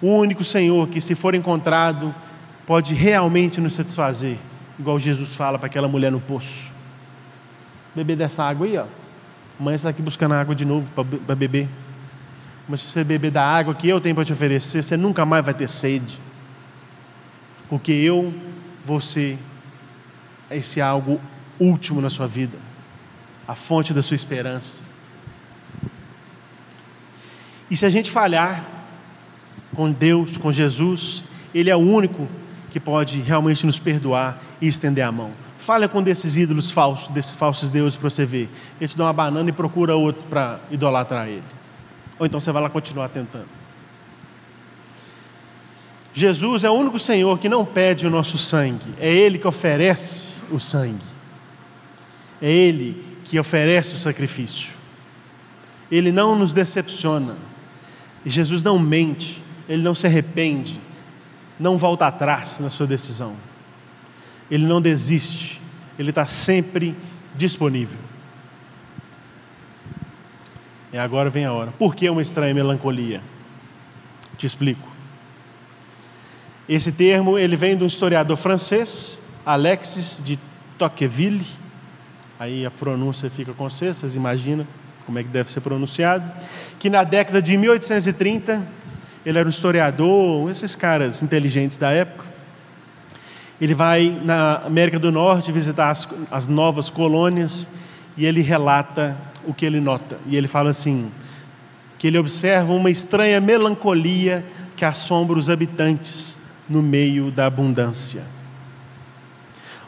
O 0.01 0.07
único 0.07 0.43
Senhor 0.43 0.87
que, 0.89 0.99
se 0.99 1.15
for 1.15 1.33
encontrado, 1.33 2.13
pode 2.65 2.93
realmente 2.93 3.61
nos 3.61 3.73
satisfazer, 3.73 4.37
igual 4.77 4.99
Jesus 4.99 5.33
fala 5.33 5.57
para 5.57 5.67
aquela 5.67 5.87
mulher 5.87 6.11
no 6.11 6.19
poço. 6.19 6.71
Beber 7.95 8.17
dessa 8.17 8.43
água 8.43 8.67
aí, 8.67 8.77
ó. 8.77 8.85
Amanhã 9.57 9.77
você 9.77 9.81
está 9.81 9.89
aqui 9.89 10.01
buscando 10.01 10.33
água 10.33 10.53
de 10.53 10.65
novo 10.65 10.91
para 10.91 11.35
beber. 11.35 11.69
Mas 12.67 12.81
se 12.81 12.89
você 12.89 13.03
beber 13.03 13.31
da 13.31 13.43
água 13.43 13.73
que 13.73 13.87
eu 13.87 14.01
tenho 14.01 14.15
para 14.15 14.25
te 14.25 14.33
oferecer, 14.33 14.83
você 14.83 14.97
nunca 14.97 15.25
mais 15.25 15.43
vai 15.45 15.53
ter 15.53 15.69
sede. 15.69 16.19
Porque 17.69 17.91
eu, 17.91 18.33
você, 18.85 19.37
esse 20.51 20.81
algo 20.81 21.19
último 21.59 22.01
na 22.01 22.09
sua 22.09 22.27
vida, 22.27 22.57
a 23.47 23.55
fonte 23.55 23.93
da 23.93 24.01
sua 24.01 24.15
esperança. 24.15 24.83
E 27.69 27.75
se 27.75 27.85
a 27.85 27.89
gente 27.89 28.11
falhar 28.11 28.65
com 29.75 29.91
Deus, 29.91 30.37
com 30.37 30.51
Jesus, 30.51 31.23
Ele 31.53 31.69
é 31.69 31.75
o 31.75 31.79
único 31.79 32.27
que 32.69 32.79
pode 32.79 33.21
realmente 33.21 33.65
nos 33.65 33.79
perdoar 33.79 34.41
e 34.61 34.67
estender 34.67 35.03
a 35.03 35.11
mão. 35.11 35.31
Falha 35.57 35.87
com 35.87 36.01
desses 36.03 36.35
ídolos 36.35 36.69
falsos, 36.71 37.07
desses 37.09 37.35
falsos 37.35 37.69
deuses 37.69 37.97
para 37.97 38.09
você 38.09 38.25
ver. 38.25 38.49
Ele 38.79 38.87
te 38.87 38.97
dá 38.97 39.05
uma 39.05 39.13
banana 39.13 39.49
e 39.49 39.53
procura 39.53 39.95
outro 39.95 40.27
para 40.27 40.59
idolatrar 40.69 41.27
ele. 41.27 41.43
Ou 42.19 42.25
então 42.25 42.39
você 42.39 42.51
vai 42.51 42.61
lá 42.61 42.69
continuar 42.69 43.09
tentando. 43.09 43.47
Jesus 46.13 46.63
é 46.63 46.69
o 46.69 46.73
único 46.73 46.97
Senhor 46.97 47.37
que 47.37 47.47
não 47.47 47.63
pede 47.63 48.07
o 48.07 48.09
nosso 48.09 48.39
sangue, 48.39 48.91
é 48.99 49.07
Ele 49.07 49.37
que 49.37 49.47
oferece 49.47 50.33
o 50.49 50.59
sangue, 50.59 51.05
é 52.41 52.49
Ele 52.49 53.05
que 53.23 53.39
oferece 53.39 53.93
o 53.93 53.97
sacrifício. 53.97 54.71
Ele 55.91 56.11
não 56.11 56.35
nos 56.35 56.53
decepciona, 56.53 57.37
e 58.25 58.31
Jesus 58.31 58.63
não 58.63 58.79
mente, 58.79 59.43
Ele 59.69 59.83
não 59.83 59.93
se 59.93 60.07
arrepende, 60.07 60.81
não 61.59 61.77
volta 61.77 62.07
atrás 62.07 62.59
na 62.59 62.71
sua 62.71 62.87
decisão, 62.87 63.35
Ele 64.49 64.65
não 64.65 64.81
desiste, 64.81 65.61
Ele 65.99 66.09
está 66.09 66.25
sempre 66.25 66.95
disponível. 67.35 67.99
E 70.91 70.97
agora 70.97 71.29
vem 71.29 71.45
a 71.45 71.51
hora. 71.51 71.71
Por 71.71 71.93
que 71.95 72.09
uma 72.09 72.21
estranha 72.21 72.53
melancolia? 72.53 73.21
Te 74.37 74.45
explico. 74.45 74.87
Esse 76.67 76.91
termo 76.91 77.37
ele 77.37 77.55
vem 77.55 77.77
de 77.77 77.83
um 77.83 77.87
historiador 77.87 78.37
francês, 78.37 79.21
Alexis 79.45 80.21
de 80.23 80.39
Tocqueville. 80.77 81.45
Aí 82.39 82.65
a 82.65 82.71
pronúncia 82.71 83.29
fica 83.29 83.53
com 83.53 83.69
você, 83.69 83.93
vocês 83.93 84.15
imaginam 84.15 84.67
como 85.05 85.17
é 85.17 85.23
que 85.23 85.29
deve 85.29 85.51
ser 85.51 85.61
pronunciado. 85.61 86.29
Que 86.77 86.89
na 86.89 87.03
década 87.03 87.41
de 87.41 87.57
1830, 87.57 88.67
ele 89.25 89.37
era 89.37 89.47
um 89.47 89.49
historiador, 89.49 90.49
esses 90.49 90.75
caras 90.75 91.21
inteligentes 91.21 91.77
da 91.77 91.91
época. 91.91 92.25
Ele 93.59 93.73
vai 93.73 94.21
na 94.23 94.57
América 94.65 94.99
do 94.99 95.11
Norte 95.11 95.51
visitar 95.51 95.89
as, 95.89 96.07
as 96.29 96.47
novas 96.47 96.89
colônias 96.89 97.67
e 98.15 98.25
ele 98.25 98.41
relata 98.41 99.17
o 99.47 99.53
que 99.53 99.65
ele 99.65 99.79
nota. 99.79 100.19
E 100.27 100.35
ele 100.35 100.47
fala 100.47 100.69
assim: 100.69 101.11
que 101.97 102.05
ele 102.05 102.17
observa 102.17 102.71
uma 102.73 102.91
estranha 102.91 103.41
melancolia 103.41 104.45
que 104.75 104.85
assombra 104.85 105.39
os 105.39 105.49
habitantes 105.49 106.37
no 106.69 106.83
meio 106.83 107.31
da 107.31 107.47
abundância. 107.47 108.23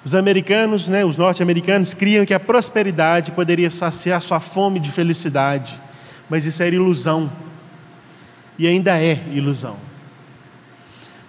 Os 0.03 0.15
americanos, 0.15 0.87
né, 0.87 1.03
os 1.03 1.17
norte-americanos, 1.17 1.93
criam 1.93 2.25
que 2.25 2.33
a 2.33 2.39
prosperidade 2.39 3.31
poderia 3.33 3.69
saciar 3.69 4.21
sua 4.21 4.39
fome 4.39 4.79
de 4.79 4.89
felicidade, 4.91 5.79
mas 6.29 6.45
isso 6.45 6.63
era 6.63 6.73
ilusão. 6.73 7.29
E 8.57 8.65
ainda 8.65 8.97
é 8.97 9.23
ilusão. 9.31 9.75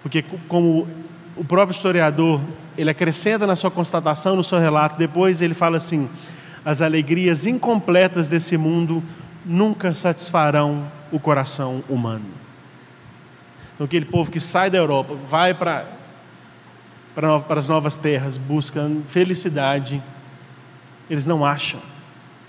Porque, 0.01 0.23
como 0.47 0.87
o 1.35 1.43
próprio 1.43 1.75
historiador, 1.75 2.41
ele 2.77 2.89
acrescenta 2.89 3.45
na 3.45 3.55
sua 3.55 3.69
constatação, 3.69 4.35
no 4.35 4.43
seu 4.43 4.57
relato, 4.57 4.97
depois 4.97 5.41
ele 5.41 5.53
fala 5.53 5.77
assim: 5.77 6.09
as 6.63 6.81
alegrias 6.81 7.45
incompletas 7.45 8.29
desse 8.29 8.57
mundo 8.57 9.03
nunca 9.45 9.93
satisfarão 9.93 10.91
o 11.11 11.19
coração 11.19 11.83
humano. 11.89 12.25
Então, 13.73 13.85
aquele 13.85 14.05
povo 14.05 14.29
que 14.29 14.39
sai 14.39 14.69
da 14.69 14.77
Europa, 14.77 15.15
vai 15.27 15.53
para, 15.53 15.87
para, 17.15 17.39
para 17.39 17.59
as 17.59 17.67
novas 17.67 17.97
terras, 17.97 18.37
buscando 18.37 19.03
felicidade, 19.07 20.01
eles 21.09 21.25
não 21.25 21.43
acham. 21.43 21.79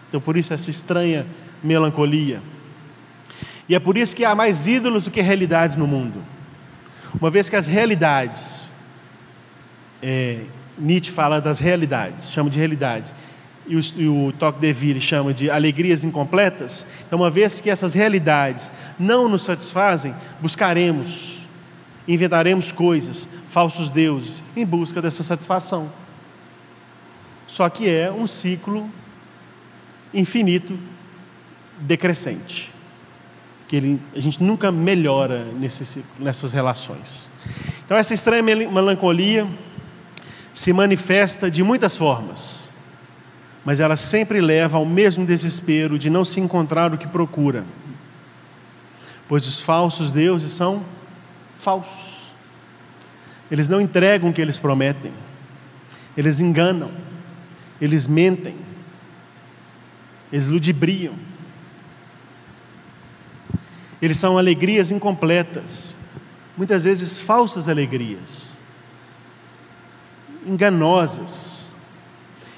Então, 0.08 0.20
por 0.20 0.36
isso, 0.36 0.52
essa 0.52 0.70
estranha 0.70 1.26
melancolia. 1.64 2.42
E 3.68 3.74
é 3.74 3.78
por 3.78 3.96
isso 3.96 4.14
que 4.14 4.24
há 4.24 4.34
mais 4.34 4.66
ídolos 4.66 5.04
do 5.04 5.10
que 5.10 5.22
realidades 5.22 5.76
no 5.76 5.86
mundo. 5.86 6.22
Uma 7.18 7.30
vez 7.30 7.48
que 7.48 7.56
as 7.56 7.66
realidades, 7.66 8.72
é, 10.02 10.40
Nietzsche 10.78 11.10
fala 11.10 11.40
das 11.40 11.58
realidades, 11.58 12.30
chama 12.30 12.50
de 12.50 12.58
realidades, 12.58 13.14
e 13.66 13.76
o, 13.76 13.80
e 13.96 14.08
o 14.08 14.32
Toque 14.32 14.60
de 14.72 15.00
chama 15.00 15.32
de 15.32 15.50
alegrias 15.50 16.04
incompletas, 16.04 16.86
então, 17.06 17.20
uma 17.20 17.30
vez 17.30 17.60
que 17.60 17.70
essas 17.70 17.94
realidades 17.94 18.72
não 18.98 19.28
nos 19.28 19.44
satisfazem, 19.44 20.14
buscaremos, 20.40 21.40
inventaremos 22.06 22.72
coisas, 22.72 23.28
falsos 23.48 23.90
deuses, 23.90 24.42
em 24.56 24.66
busca 24.66 25.00
dessa 25.00 25.22
satisfação. 25.22 25.90
Só 27.46 27.68
que 27.68 27.88
é 27.88 28.10
um 28.10 28.26
ciclo 28.26 28.90
infinito, 30.12 30.78
decrescente. 31.78 32.70
Que 33.68 33.76
ele, 33.76 34.00
a 34.14 34.20
gente 34.20 34.42
nunca 34.42 34.72
melhora 34.72 35.44
nesse, 35.44 36.04
nessas 36.18 36.52
relações. 36.52 37.30
Então, 37.84 37.96
essa 37.96 38.12
estranha 38.12 38.42
melancolia 38.42 39.46
se 40.52 40.72
manifesta 40.72 41.50
de 41.50 41.62
muitas 41.62 41.96
formas 41.96 42.71
mas 43.64 43.78
ela 43.78 43.96
sempre 43.96 44.40
leva 44.40 44.78
ao 44.78 44.84
mesmo 44.84 45.24
desespero 45.24 45.98
de 45.98 46.10
não 46.10 46.24
se 46.24 46.40
encontrar 46.40 46.92
o 46.92 46.98
que 46.98 47.06
procura. 47.06 47.64
Pois 49.28 49.46
os 49.46 49.60
falsos 49.60 50.10
deuses 50.10 50.52
são 50.52 50.84
falsos. 51.58 52.22
Eles 53.50 53.68
não 53.68 53.80
entregam 53.80 54.30
o 54.30 54.32
que 54.32 54.40
eles 54.40 54.58
prometem. 54.58 55.12
Eles 56.16 56.40
enganam. 56.40 56.90
Eles 57.80 58.06
mentem. 58.06 58.56
Eles 60.32 60.48
ludibriam. 60.48 61.14
Eles 64.00 64.18
são 64.18 64.36
alegrias 64.36 64.90
incompletas. 64.90 65.96
Muitas 66.56 66.82
vezes 66.84 67.20
falsas 67.20 67.68
alegrias. 67.68 68.58
Enganosas 70.44 71.61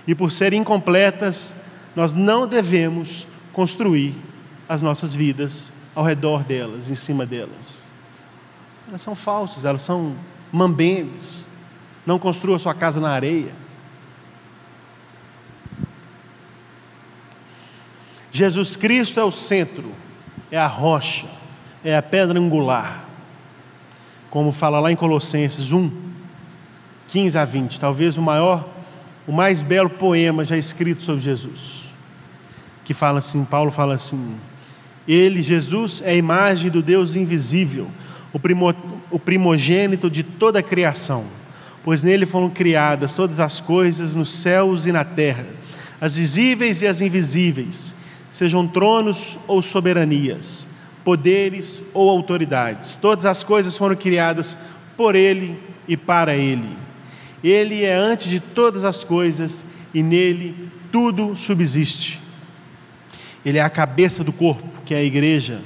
e 0.06 0.14
por 0.14 0.30
serem 0.30 0.60
incompletas, 0.60 1.56
nós 1.94 2.12
não 2.12 2.46
devemos 2.46 3.26
construir 3.52 4.14
as 4.68 4.82
nossas 4.82 5.14
vidas 5.14 5.72
ao 5.94 6.04
redor 6.04 6.42
delas, 6.42 6.90
em 6.90 6.94
cima 6.94 7.24
delas. 7.24 7.78
Elas 8.88 9.00
são 9.00 9.14
falsas, 9.14 9.64
elas 9.64 9.82
são 9.82 10.14
mambembes. 10.52 11.46
Não 12.04 12.18
construa 12.18 12.58
sua 12.58 12.74
casa 12.74 13.00
na 13.00 13.10
areia. 13.10 13.52
Jesus 18.30 18.74
Cristo 18.74 19.20
é 19.20 19.24
o 19.24 19.30
centro, 19.30 19.92
é 20.50 20.58
a 20.58 20.66
rocha, 20.66 21.28
é 21.84 21.96
a 21.96 22.02
pedra 22.02 22.38
angular. 22.38 23.04
Como 24.28 24.50
fala 24.50 24.80
lá 24.80 24.90
em 24.90 24.96
Colossenses 24.96 25.70
1, 25.70 25.90
15 27.06 27.38
a 27.38 27.44
20, 27.44 27.78
talvez 27.78 28.18
o 28.18 28.22
maior 28.22 28.68
o 29.26 29.32
mais 29.32 29.62
belo 29.62 29.90
poema 29.90 30.44
já 30.44 30.56
escrito 30.56 31.02
sobre 31.02 31.22
Jesus, 31.22 31.88
que 32.84 32.92
fala 32.92 33.18
assim, 33.18 33.44
Paulo 33.44 33.70
fala 33.70 33.94
assim: 33.94 34.34
Ele, 35.08 35.42
Jesus, 35.42 36.02
é 36.04 36.10
a 36.10 36.16
imagem 36.16 36.70
do 36.70 36.82
Deus 36.82 37.16
invisível, 37.16 37.88
o, 38.32 38.38
primo, 38.38 38.74
o 39.10 39.18
primogênito 39.18 40.10
de 40.10 40.22
toda 40.22 40.58
a 40.58 40.62
criação, 40.62 41.24
pois 41.82 42.02
nele 42.02 42.26
foram 42.26 42.50
criadas 42.50 43.14
todas 43.14 43.40
as 43.40 43.60
coisas 43.60 44.14
nos 44.14 44.30
céus 44.30 44.86
e 44.86 44.92
na 44.92 45.04
terra, 45.04 45.46
as 46.00 46.16
visíveis 46.16 46.82
e 46.82 46.86
as 46.86 47.00
invisíveis, 47.00 47.96
sejam 48.30 48.66
tronos 48.66 49.38
ou 49.46 49.62
soberanias, 49.62 50.68
poderes 51.02 51.82
ou 51.94 52.10
autoridades, 52.10 52.96
todas 52.96 53.24
as 53.24 53.42
coisas 53.42 53.76
foram 53.76 53.96
criadas 53.96 54.58
por 54.96 55.14
ele 55.14 55.58
e 55.88 55.96
para 55.96 56.34
ele 56.36 56.83
ele 57.44 57.84
é 57.84 57.94
antes 57.94 58.30
de 58.30 58.40
todas 58.40 58.84
as 58.84 59.04
coisas 59.04 59.66
e 59.92 60.02
nele 60.02 60.70
tudo 60.90 61.36
subsiste. 61.36 62.18
Ele 63.44 63.58
é 63.58 63.60
a 63.60 63.68
cabeça 63.68 64.24
do 64.24 64.32
corpo, 64.32 64.66
que 64.86 64.94
é 64.94 64.98
a 64.98 65.02
igreja, 65.02 65.60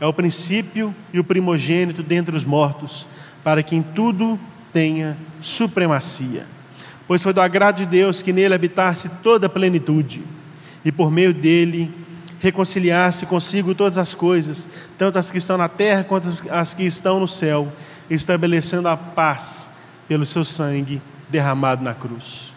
é 0.00 0.06
o 0.06 0.12
princípio 0.12 0.92
e 1.12 1.20
o 1.20 1.24
primogênito 1.24 2.02
dentre 2.02 2.34
os 2.34 2.44
mortos, 2.44 3.06
para 3.44 3.62
que 3.62 3.76
em 3.76 3.82
tudo 3.82 4.40
tenha 4.72 5.16
supremacia. 5.40 6.46
Pois 7.06 7.22
foi 7.22 7.32
do 7.32 7.40
agrado 7.40 7.76
de 7.76 7.86
Deus 7.86 8.22
que 8.22 8.32
nele 8.32 8.54
habitasse 8.54 9.08
toda 9.22 9.46
a 9.46 9.50
plenitude, 9.50 10.24
e 10.84 10.90
por 10.90 11.12
meio 11.12 11.32
dele 11.32 11.94
reconciliasse 12.40 13.24
consigo 13.26 13.72
todas 13.74 13.98
as 13.98 14.14
coisas, 14.14 14.68
tanto 14.98 15.18
as 15.18 15.30
que 15.30 15.38
estão 15.38 15.56
na 15.56 15.68
terra 15.68 16.02
quanto 16.02 16.26
as 16.50 16.74
que 16.74 16.82
estão 16.82 17.20
no 17.20 17.28
céu, 17.28 17.72
estabelecendo 18.08 18.88
a 18.88 18.96
paz 18.96 19.70
pelo 20.08 20.26
seu 20.26 20.44
sangue 20.44 21.00
derramado 21.30 21.82
na 21.82 21.94
cruz. 21.94 22.52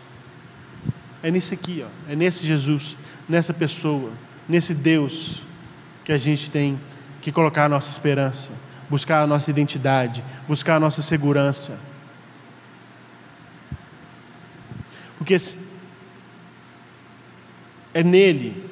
É 1.22 1.32
nisso 1.32 1.54
aqui, 1.54 1.86
ó, 1.86 2.12
é 2.12 2.16
nesse 2.16 2.46
Jesus, 2.46 2.98
nessa 3.30 3.54
pessoa, 3.54 4.12
nesse 4.48 4.74
Deus 4.74 5.44
que 6.04 6.12
a 6.12 6.18
gente 6.18 6.52
tem 6.52 6.80
que 7.22 7.32
colocar 7.32 7.66
a 7.66 7.70
nossa 7.70 7.90
esperança, 7.90 8.52
buscar 8.90 9.22
a 9.22 9.28
nossa 9.28 9.50
identidade, 9.50 10.24
buscar 10.48 10.76
a 10.76 10.80
nossa 10.80 11.02
segurança. 11.02 11.80
Porque 15.18 15.38
é 17.94 18.04
nele 18.04 18.70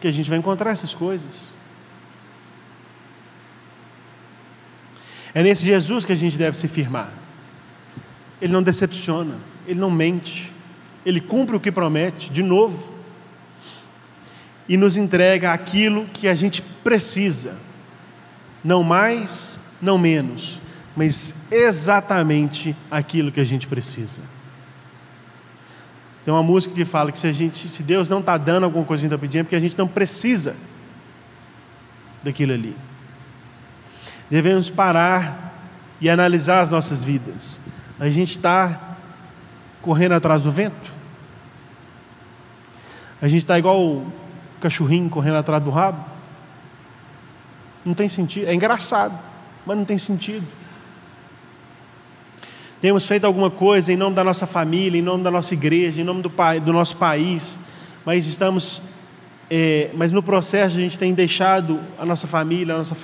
que 0.00 0.08
a 0.08 0.10
gente 0.10 0.28
vai 0.28 0.38
encontrar 0.38 0.72
essas 0.72 0.92
coisas. 0.92 1.54
É 5.32 5.42
nesse 5.42 5.64
Jesus 5.64 6.04
que 6.04 6.12
a 6.12 6.16
gente 6.16 6.36
deve 6.36 6.56
se 6.56 6.66
firmar. 6.66 7.23
Ele 8.44 8.52
não 8.52 8.62
decepciona, 8.62 9.36
ele 9.66 9.80
não 9.80 9.90
mente, 9.90 10.52
ele 11.06 11.18
cumpre 11.18 11.56
o 11.56 11.60
que 11.60 11.72
promete, 11.72 12.30
de 12.30 12.42
novo, 12.42 12.92
e 14.68 14.76
nos 14.76 14.98
entrega 14.98 15.50
aquilo 15.50 16.04
que 16.12 16.28
a 16.28 16.34
gente 16.34 16.60
precisa, 16.60 17.56
não 18.62 18.82
mais, 18.82 19.58
não 19.80 19.96
menos, 19.96 20.60
mas 20.94 21.34
exatamente 21.50 22.76
aquilo 22.90 23.32
que 23.32 23.40
a 23.40 23.44
gente 23.44 23.66
precisa. 23.66 24.20
Tem 26.22 26.34
uma 26.34 26.42
música 26.42 26.74
que 26.74 26.84
fala 26.84 27.10
que 27.10 27.18
se, 27.18 27.26
a 27.26 27.32
gente, 27.32 27.66
se 27.66 27.82
Deus 27.82 28.10
não 28.10 28.20
está 28.20 28.36
dando 28.36 28.64
alguma 28.64 28.84
coisa 28.84 29.00
que 29.00 29.06
a 29.06 29.08
gente 29.08 29.14
está 29.14 29.26
pedindo, 29.26 29.40
é 29.40 29.44
porque 29.44 29.56
a 29.56 29.60
gente 29.60 29.78
não 29.78 29.88
precisa 29.88 30.54
daquilo 32.22 32.52
ali. 32.52 32.76
Devemos 34.28 34.68
parar 34.68 35.54
e 35.98 36.10
analisar 36.10 36.60
as 36.60 36.70
nossas 36.70 37.02
vidas. 37.02 37.62
A 37.98 38.08
gente 38.10 38.30
está 38.30 38.96
correndo 39.80 40.12
atrás 40.12 40.42
do 40.42 40.50
vento? 40.50 40.92
A 43.22 43.28
gente 43.28 43.42
está 43.42 43.58
igual 43.58 43.80
o 43.80 44.12
cachorrinho 44.60 45.08
correndo 45.08 45.36
atrás 45.36 45.62
do 45.62 45.70
rabo? 45.70 46.04
Não 47.84 47.94
tem 47.94 48.08
sentido. 48.08 48.48
É 48.48 48.54
engraçado, 48.54 49.18
mas 49.64 49.76
não 49.76 49.84
tem 49.84 49.98
sentido. 49.98 50.46
Temos 52.80 53.06
feito 53.06 53.24
alguma 53.24 53.50
coisa 53.50 53.92
em 53.92 53.96
nome 53.96 54.14
da 54.14 54.24
nossa 54.24 54.46
família, 54.46 54.98
em 54.98 55.02
nome 55.02 55.24
da 55.24 55.30
nossa 55.30 55.54
igreja, 55.54 56.02
em 56.02 56.04
nome 56.04 56.20
do, 56.20 56.30
do 56.62 56.72
nosso 56.72 56.96
país, 56.96 57.58
mas 58.04 58.26
estamos, 58.26 58.82
é, 59.48 59.90
mas 59.94 60.12
no 60.12 60.22
processo 60.22 60.76
a 60.76 60.80
gente 60.80 60.98
tem 60.98 61.14
deixado 61.14 61.80
a 61.98 62.04
nossa 62.04 62.26
família, 62.26 62.74
o 62.74 62.78
nosso 62.78 62.94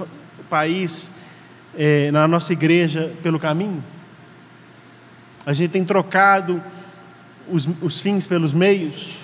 país, 0.50 1.10
é, 1.78 2.10
na 2.10 2.28
nossa 2.28 2.52
igreja 2.52 3.14
pelo 3.22 3.38
caminho. 3.38 3.82
A 5.44 5.52
gente 5.52 5.70
tem 5.70 5.84
trocado 5.84 6.62
os, 7.48 7.68
os 7.80 8.00
fins 8.00 8.26
pelos 8.26 8.52
meios. 8.52 9.18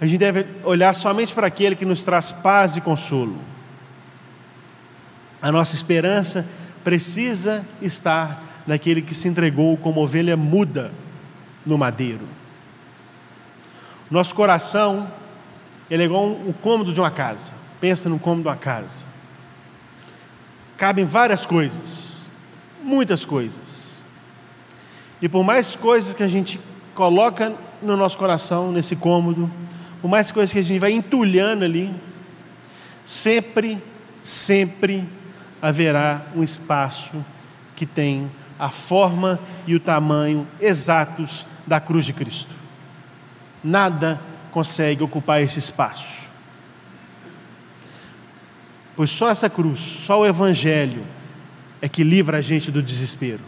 A 0.00 0.06
gente 0.06 0.18
deve 0.18 0.46
olhar 0.64 0.94
somente 0.94 1.34
para 1.34 1.46
aquele 1.46 1.76
que 1.76 1.84
nos 1.84 2.02
traz 2.02 2.32
paz 2.32 2.76
e 2.76 2.80
consolo. 2.80 3.38
A 5.42 5.52
nossa 5.52 5.74
esperança 5.74 6.46
precisa 6.82 7.64
estar 7.80 8.62
naquele 8.66 9.02
que 9.02 9.14
se 9.14 9.28
entregou 9.28 9.76
como 9.76 10.02
ovelha 10.02 10.36
muda 10.36 10.92
no 11.64 11.76
madeiro. 11.76 12.26
Nosso 14.10 14.34
coração, 14.34 15.10
ele 15.90 16.02
é 16.02 16.06
igual 16.06 16.28
o 16.28 16.54
cômodo 16.60 16.92
de 16.92 17.00
uma 17.00 17.10
casa. 17.10 17.52
Pensa 17.80 18.08
no 18.08 18.18
cômodo 18.18 18.42
de 18.42 18.48
uma 18.48 18.56
casa. 18.56 19.06
Cabem 20.76 21.04
várias 21.04 21.44
coisas, 21.44 22.28
muitas 22.82 23.24
coisas. 23.24 23.89
E 25.20 25.28
por 25.28 25.44
mais 25.44 25.76
coisas 25.76 26.14
que 26.14 26.22
a 26.22 26.28
gente 26.28 26.60
coloca 26.94 27.54
no 27.82 27.96
nosso 27.96 28.16
coração, 28.16 28.72
nesse 28.72 28.96
cômodo, 28.96 29.50
por 30.00 30.08
mais 30.08 30.30
coisas 30.30 30.52
que 30.52 30.58
a 30.58 30.62
gente 30.62 30.78
vai 30.78 30.92
entulhando 30.92 31.64
ali, 31.64 31.94
sempre, 33.04 33.82
sempre 34.20 35.06
haverá 35.60 36.26
um 36.34 36.42
espaço 36.42 37.24
que 37.76 37.84
tem 37.84 38.30
a 38.58 38.70
forma 38.70 39.38
e 39.66 39.74
o 39.74 39.80
tamanho 39.80 40.46
exatos 40.60 41.46
da 41.66 41.80
cruz 41.80 42.04
de 42.06 42.12
Cristo. 42.12 42.54
Nada 43.62 44.20
consegue 44.50 45.02
ocupar 45.02 45.42
esse 45.42 45.58
espaço. 45.58 46.28
Pois 48.96 49.10
só 49.10 49.30
essa 49.30 49.48
cruz, 49.48 49.78
só 49.78 50.20
o 50.20 50.26
Evangelho 50.26 51.02
é 51.80 51.88
que 51.88 52.04
livra 52.04 52.38
a 52.38 52.40
gente 52.40 52.70
do 52.70 52.82
desespero. 52.82 53.40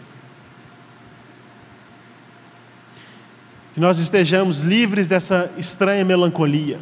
Que 3.74 3.80
nós 3.80 3.98
estejamos 3.98 4.60
livres 4.60 5.08
dessa 5.08 5.50
estranha 5.56 6.04
melancolia. 6.04 6.78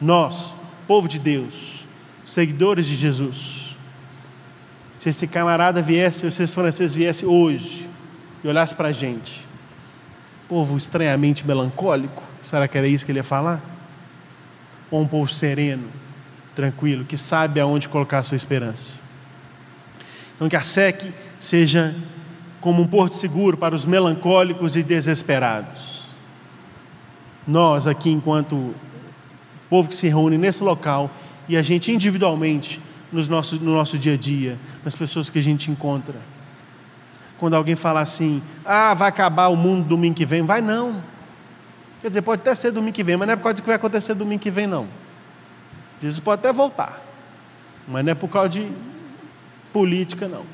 Nós, 0.00 0.54
povo 0.86 1.06
de 1.06 1.18
Deus, 1.18 1.84
seguidores 2.24 2.86
de 2.86 2.96
Jesus. 2.96 3.76
Se 4.98 5.10
esse 5.10 5.26
camarada 5.26 5.82
viesse, 5.82 6.24
ou 6.24 6.30
se 6.30 6.42
esse 6.42 6.54
francês 6.54 6.94
viesse 6.94 7.26
hoje 7.26 7.88
e 8.42 8.48
olhasse 8.48 8.74
para 8.74 8.88
a 8.88 8.92
gente, 8.92 9.46
povo 10.48 10.76
estranhamente 10.76 11.46
melancólico, 11.46 12.22
será 12.42 12.66
que 12.66 12.78
era 12.78 12.88
isso 12.88 13.04
que 13.04 13.12
ele 13.12 13.18
ia 13.18 13.24
falar? 13.24 13.62
Ou 14.90 15.02
um 15.02 15.06
povo 15.06 15.30
sereno, 15.30 15.88
tranquilo, 16.54 17.04
que 17.04 17.16
sabe 17.16 17.60
aonde 17.60 17.88
colocar 17.88 18.20
a 18.20 18.22
sua 18.22 18.36
esperança? 18.36 18.98
Então, 20.34 20.48
que 20.48 20.56
a 20.56 20.62
SEC 20.62 21.12
seja 21.38 21.94
como 22.64 22.80
um 22.80 22.86
porto 22.86 23.14
seguro 23.14 23.58
para 23.58 23.74
os 23.74 23.84
melancólicos 23.84 24.74
e 24.74 24.82
desesperados. 24.82 26.06
Nós, 27.46 27.86
aqui, 27.86 28.10
enquanto 28.10 28.74
povo 29.68 29.86
que 29.86 29.94
se 29.94 30.08
reúne 30.08 30.38
nesse 30.38 30.64
local, 30.64 31.10
e 31.46 31.58
a 31.58 31.62
gente 31.62 31.92
individualmente, 31.92 32.80
nos 33.12 33.28
nosso, 33.28 33.56
no 33.56 33.74
nosso 33.74 33.98
dia 33.98 34.14
a 34.14 34.16
dia, 34.16 34.58
nas 34.82 34.96
pessoas 34.96 35.28
que 35.28 35.38
a 35.38 35.42
gente 35.42 35.70
encontra. 35.70 36.18
Quando 37.38 37.52
alguém 37.52 37.76
fala 37.76 38.00
assim, 38.00 38.42
ah, 38.64 38.94
vai 38.94 39.10
acabar 39.10 39.48
o 39.48 39.56
mundo 39.56 39.86
domingo 39.86 40.14
que 40.14 40.24
vem, 40.24 40.40
vai 40.40 40.62
não. 40.62 41.02
Quer 42.00 42.08
dizer, 42.08 42.22
pode 42.22 42.40
até 42.40 42.54
ser 42.54 42.72
domingo 42.72 42.94
que 42.94 43.04
vem, 43.04 43.18
mas 43.18 43.26
não 43.26 43.34
é 43.34 43.36
por 43.36 43.42
causa 43.42 43.56
do 43.56 43.60
que 43.60 43.66
vai 43.66 43.76
acontecer 43.76 44.14
domingo 44.14 44.40
que 44.40 44.50
vem, 44.50 44.66
não. 44.66 44.88
Jesus 46.00 46.18
pode 46.18 46.40
até 46.40 46.50
voltar, 46.50 46.98
mas 47.86 48.02
não 48.02 48.12
é 48.12 48.14
por 48.14 48.28
causa 48.28 48.48
de 48.48 48.72
política, 49.70 50.26
não. 50.26 50.53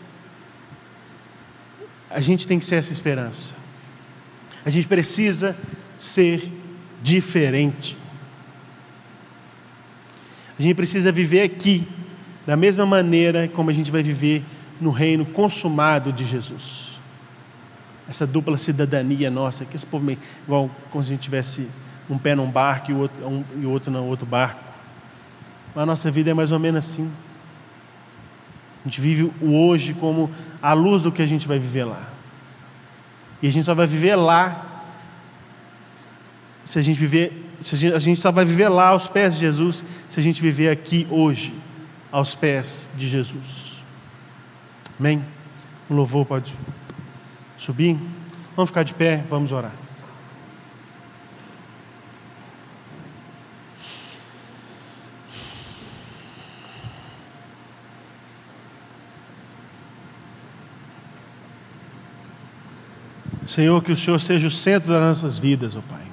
A 2.10 2.20
gente 2.20 2.46
tem 2.46 2.58
que 2.58 2.64
ser 2.64 2.74
essa 2.76 2.92
esperança. 2.92 3.54
A 4.64 4.70
gente 4.70 4.88
precisa 4.88 5.56
ser 5.96 6.50
diferente. 7.00 7.96
A 10.58 10.62
gente 10.62 10.74
precisa 10.74 11.10
viver 11.10 11.42
aqui 11.42 11.88
da 12.46 12.56
mesma 12.56 12.84
maneira 12.84 13.48
como 13.48 13.70
a 13.70 13.72
gente 13.72 13.90
vai 13.90 14.02
viver 14.02 14.44
no 14.80 14.90
reino 14.90 15.24
consumado 15.24 16.12
de 16.12 16.24
Jesus. 16.24 16.98
Essa 18.08 18.26
dupla 18.26 18.58
cidadania 18.58 19.30
nossa, 19.30 19.64
que 19.64 19.76
esse 19.76 19.86
povo 19.86 20.04
meio, 20.04 20.18
igual 20.44 20.68
como 20.90 21.04
se 21.04 21.10
a 21.10 21.14
gente 21.14 21.22
tivesse 21.22 21.68
um 22.10 22.18
pé 22.18 22.34
num 22.34 22.50
barco 22.50 22.90
e 22.90 22.94
o 22.94 22.98
outro, 22.98 23.26
um, 23.26 23.68
outro 23.68 23.90
no 23.92 24.04
outro 24.04 24.26
barco. 24.26 24.60
A 25.76 25.86
nossa 25.86 26.10
vida 26.10 26.30
é 26.30 26.34
mais 26.34 26.50
ou 26.50 26.58
menos 26.58 26.84
assim. 26.84 27.10
A 28.84 28.88
gente 28.88 29.00
vive 29.00 29.30
o 29.40 29.54
hoje 29.54 29.94
como 29.94 30.30
a 30.62 30.72
luz 30.72 31.02
do 31.02 31.12
que 31.12 31.20
a 31.20 31.26
gente 31.26 31.46
vai 31.46 31.58
viver 31.58 31.84
lá. 31.84 32.08
E 33.42 33.48
a 33.48 33.52
gente 33.52 33.64
só 33.64 33.74
vai 33.74 33.86
viver 33.86 34.16
lá 34.16 34.66
se 36.64 36.78
a 36.78 36.82
gente 36.82 36.98
viver, 36.98 37.50
se 37.60 37.74
a, 37.74 37.78
gente, 37.78 37.94
a 37.94 37.98
gente 37.98 38.20
só 38.20 38.30
vai 38.30 38.44
viver 38.44 38.68
lá 38.68 38.88
aos 38.88 39.08
pés 39.08 39.34
de 39.34 39.40
Jesus 39.40 39.84
se 40.08 40.20
a 40.20 40.22
gente 40.22 40.40
viver 40.40 40.70
aqui 40.70 41.06
hoje 41.10 41.52
aos 42.12 42.34
pés 42.34 42.88
de 42.96 43.08
Jesus. 43.08 43.82
Amém? 44.98 45.24
O 45.88 45.94
louvor 45.94 46.26
pode 46.26 46.54
subir. 47.56 47.98
Vamos 48.54 48.70
ficar 48.70 48.82
de 48.82 48.94
pé, 48.94 49.24
vamos 49.28 49.52
orar. 49.52 49.72
Senhor, 63.44 63.82
que 63.82 63.92
o 63.92 63.96
Senhor 63.96 64.20
seja 64.20 64.46
o 64.46 64.50
centro 64.50 64.92
das 64.92 65.00
nossas 65.00 65.38
vidas, 65.38 65.74
ó 65.74 65.78
oh 65.78 65.82
Pai. 65.82 66.04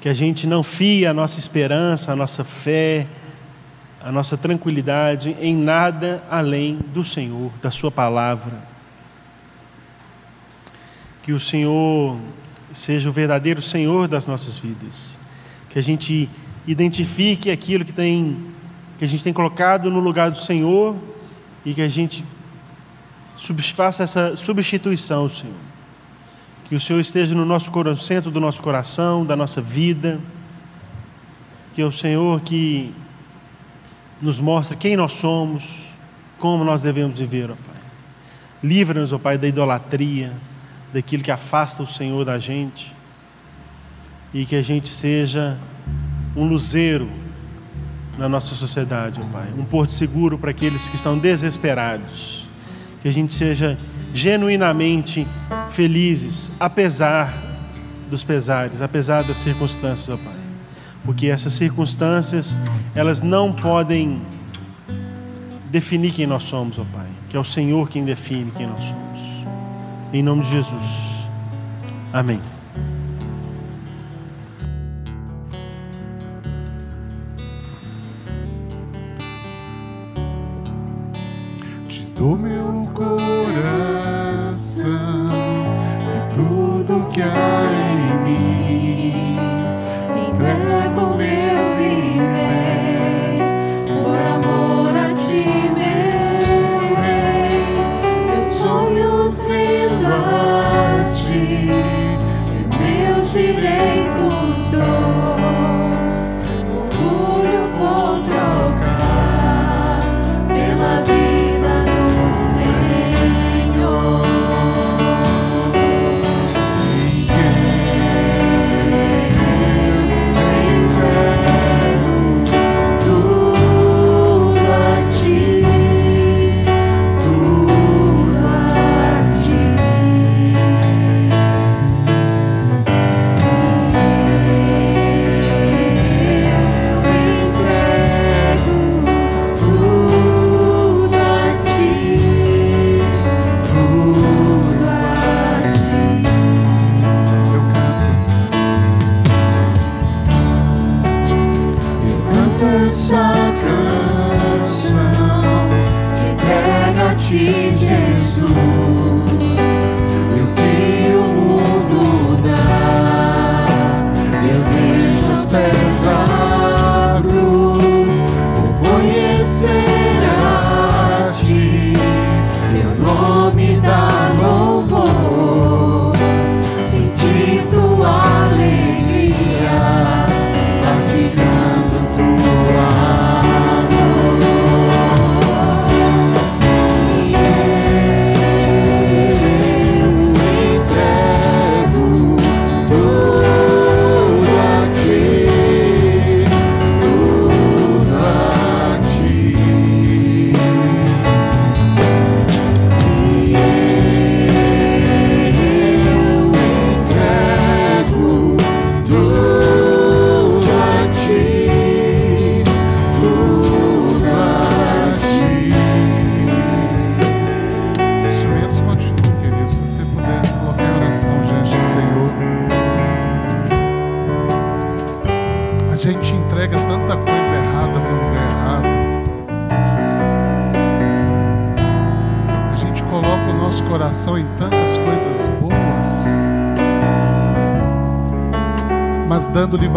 Que 0.00 0.08
a 0.08 0.14
gente 0.14 0.46
não 0.46 0.62
fie 0.62 1.06
a 1.06 1.14
nossa 1.14 1.38
esperança, 1.38 2.12
a 2.12 2.16
nossa 2.16 2.44
fé, 2.44 3.06
a 4.02 4.10
nossa 4.10 4.36
tranquilidade 4.36 5.36
em 5.40 5.56
nada 5.56 6.22
além 6.28 6.78
do 6.92 7.04
Senhor, 7.04 7.50
da 7.62 7.70
Sua 7.70 7.90
palavra. 7.90 8.52
Que 11.22 11.32
o 11.32 11.40
Senhor 11.40 12.18
seja 12.72 13.08
o 13.08 13.12
verdadeiro 13.12 13.62
Senhor 13.62 14.08
das 14.08 14.26
nossas 14.26 14.58
vidas. 14.58 15.18
Que 15.70 15.78
a 15.78 15.82
gente 15.82 16.28
identifique 16.66 17.50
aquilo 17.50 17.84
que 17.84 17.92
tem 17.92 18.52
que 18.98 19.04
a 19.04 19.08
gente 19.08 19.24
tem 19.24 19.32
colocado 19.32 19.90
no 19.90 19.98
lugar 19.98 20.30
do 20.30 20.38
Senhor 20.38 20.96
e 21.64 21.74
que 21.74 21.82
a 21.82 21.88
gente 21.88 22.24
faça 23.74 24.04
essa 24.04 24.36
substituição, 24.36 25.28
Senhor 25.28 25.73
que 26.74 26.78
o 26.78 26.80
Senhor 26.80 26.98
esteja 26.98 27.36
no 27.36 27.44
nosso 27.44 27.70
centro 27.94 28.32
do 28.32 28.40
nosso 28.40 28.60
coração, 28.60 29.24
da 29.24 29.36
nossa 29.36 29.62
vida. 29.62 30.18
Que 31.72 31.80
é 31.80 31.84
o 31.84 31.92
Senhor 31.92 32.40
que 32.40 32.92
nos 34.20 34.40
mostre 34.40 34.76
quem 34.76 34.96
nós 34.96 35.12
somos, 35.12 35.94
como 36.36 36.64
nós 36.64 36.82
devemos 36.82 37.16
viver, 37.16 37.48
ó 37.48 37.54
Pai. 37.54 37.80
Livra-nos, 38.60 39.12
ó 39.12 39.18
Pai, 39.18 39.38
da 39.38 39.46
idolatria, 39.46 40.32
daquilo 40.92 41.22
que 41.22 41.30
afasta 41.30 41.80
o 41.80 41.86
Senhor 41.86 42.24
da 42.24 42.40
gente. 42.40 42.92
E 44.32 44.44
que 44.44 44.56
a 44.56 44.62
gente 44.62 44.88
seja 44.88 45.56
um 46.34 46.44
luzeiro 46.44 47.08
na 48.18 48.28
nossa 48.28 48.52
sociedade, 48.52 49.20
ó 49.22 49.26
Pai. 49.28 49.54
Um 49.56 49.64
porto 49.64 49.92
seguro 49.92 50.36
para 50.36 50.50
aqueles 50.50 50.88
que 50.88 50.96
estão 50.96 51.16
desesperados. 51.16 52.48
Que 53.00 53.06
a 53.06 53.12
gente 53.12 53.32
seja 53.32 53.78
genuinamente 54.14 55.26
felizes, 55.70 56.52
apesar 56.58 57.34
dos 58.08 58.22
pesares, 58.22 58.80
apesar 58.80 59.24
das 59.24 59.36
circunstâncias, 59.38 60.08
ó 60.08 60.16
Pai. 60.16 60.38
Porque 61.04 61.26
essas 61.26 61.52
circunstâncias, 61.52 62.56
elas 62.94 63.20
não 63.20 63.52
podem 63.52 64.22
definir 65.68 66.12
quem 66.12 66.28
nós 66.28 66.44
somos, 66.44 66.78
ó 66.78 66.84
Pai, 66.94 67.08
que 67.28 67.36
é 67.36 67.40
o 67.40 67.44
Senhor 67.44 67.88
quem 67.88 68.04
define 68.04 68.52
quem 68.52 68.68
nós 68.68 68.84
somos. 68.84 69.20
Em 70.12 70.22
nome 70.22 70.42
de 70.42 70.52
Jesus. 70.52 71.28
Amém. 72.12 72.40
Te 81.88 82.06
dou 82.14 82.38
meu 82.38 82.53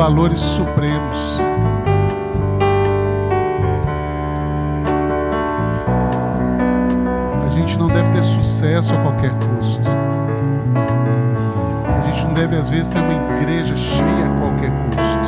valores 0.08 0.39
supremos. 0.39 1.41
A 7.45 7.49
gente 7.49 7.78
não 7.78 7.89
deve 7.89 8.08
ter 8.12 8.24
sucesso 8.24 8.93
a 8.93 8.97
qualquer 8.99 9.32
custo. 9.32 9.82
A 11.86 12.08
gente 12.08 12.24
não 12.24 12.34
deve, 12.34 12.55
às 12.55 12.70
vezes, 12.70 12.88
ter 12.88 13.01
uma 13.01 13.12
igreja 13.12 13.76
cheia 13.76 14.28
a 14.28 14.39
qualquer 14.39 14.72
custo. 14.86 15.28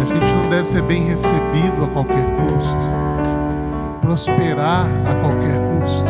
A 0.00 0.04
gente 0.04 0.32
não 0.32 0.50
deve 0.50 0.66
ser 0.66 0.82
bem 0.82 1.06
recebido 1.06 1.84
a 1.84 1.88
qualquer 1.92 2.24
custo. 2.24 2.80
Prosperar 4.00 4.88
a 5.08 5.14
qualquer 5.20 5.60
custo. 5.78 6.04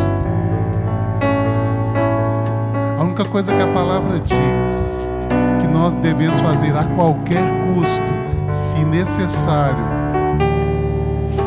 A 2.97 3.03
única 3.03 3.23
coisa 3.25 3.53
que 3.53 3.61
a 3.61 3.67
palavra 3.67 4.19
diz 4.19 4.96
nós 5.87 5.95
devemos 5.95 6.37
fazer 6.41 6.75
a 6.75 6.83
qualquer 6.83 7.45
custo, 7.61 8.51
se 8.51 8.83
necessário, 8.83 9.85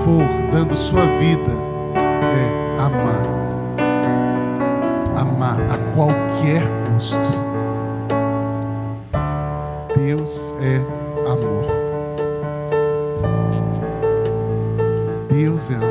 for 0.03 0.24
dando 0.51 0.74
sua 0.74 1.05
vida, 1.18 1.53
é 1.95 2.80
amar. 2.80 3.20
Amar 5.14 5.59
a 5.70 5.76
qualquer 5.95 6.62
custo. 6.86 7.18
Deus 9.95 10.55
é 10.62 10.76
amor. 11.30 11.66
Deus 15.28 15.70
é 15.70 15.74
amor. 15.74 15.91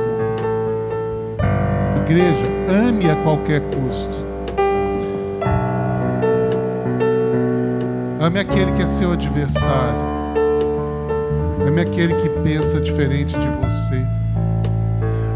Igreja, 2.03 2.45
ame 2.67 3.11
a 3.11 3.15
qualquer 3.17 3.61
custo. 3.61 4.28
Seu 8.89 9.13
adversário. 9.13 9.99
Ame 11.65 11.81
aquele 11.81 12.15
que 12.15 12.29
pensa 12.43 12.81
diferente 12.81 13.37
de 13.37 13.47
você. 13.47 14.03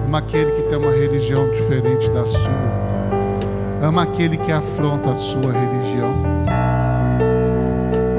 Ama 0.05 0.17
aquele 0.17 0.51
que 0.51 0.63
tem 0.63 0.77
uma 0.77 0.91
religião 0.91 1.49
diferente 1.51 2.09
da 2.11 2.25
sua. 2.25 2.73
Ama 3.81 4.03
aquele 4.03 4.37
que 4.37 4.51
afronta 4.51 5.11
a 5.11 5.15
sua 5.15 5.51
religião. 5.51 6.13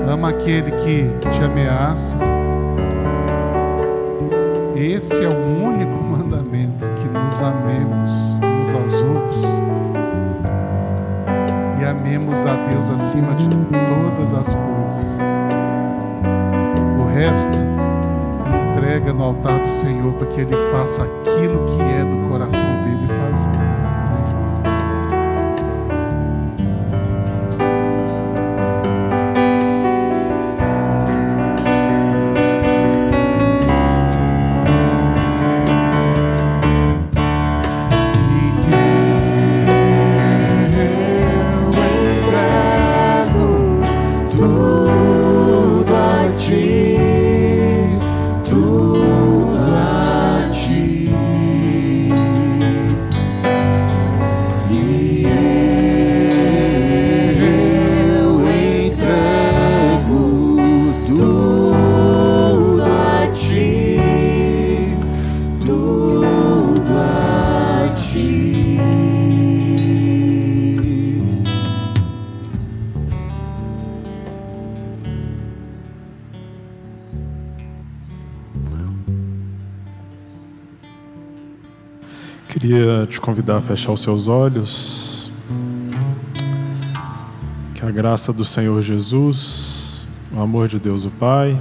Ama 0.08 0.28
aquele 0.28 0.70
que 0.70 1.28
te 1.28 1.42
ameaça. 1.42 2.18
Esse 4.76 5.24
é 5.24 5.28
o 5.28 5.64
único 5.66 6.02
mandamento 6.02 6.86
que 6.94 7.08
nos 7.08 7.42
amemos 7.42 8.10
uns 8.60 8.72
aos 8.74 8.92
outros 9.02 9.53
amemos 12.04 12.44
a 12.44 12.54
Deus 12.66 12.90
acima 12.90 13.34
de 13.34 13.48
todas 13.48 14.34
as 14.34 14.54
coisas. 14.54 15.18
O 17.00 17.04
resto 17.06 17.56
entrega 18.72 19.14
no 19.14 19.24
altar 19.24 19.58
do 19.60 19.70
Senhor 19.70 20.12
para 20.12 20.26
que 20.26 20.42
Ele 20.42 20.54
faça 20.70 21.04
aquilo 21.04 21.64
que 21.64 21.80
é 21.80 22.04
do 22.04 22.23
te 83.14 83.20
convidar 83.20 83.58
a 83.58 83.60
fechar 83.60 83.92
os 83.92 84.00
seus 84.00 84.26
olhos. 84.26 85.30
Que 87.72 87.84
a 87.84 87.90
graça 87.90 88.32
do 88.32 88.44
Senhor 88.44 88.82
Jesus, 88.82 90.04
o 90.34 90.40
amor 90.40 90.66
de 90.66 90.80
Deus 90.80 91.04
o 91.04 91.10
Pai, 91.10 91.56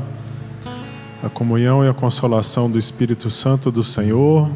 a 1.21 1.29
comunhão 1.29 1.85
e 1.85 1.87
a 1.87 1.93
consolação 1.93 2.69
do 2.69 2.79
Espírito 2.79 3.29
Santo 3.29 3.71
do 3.71 3.83
Senhor 3.83 4.49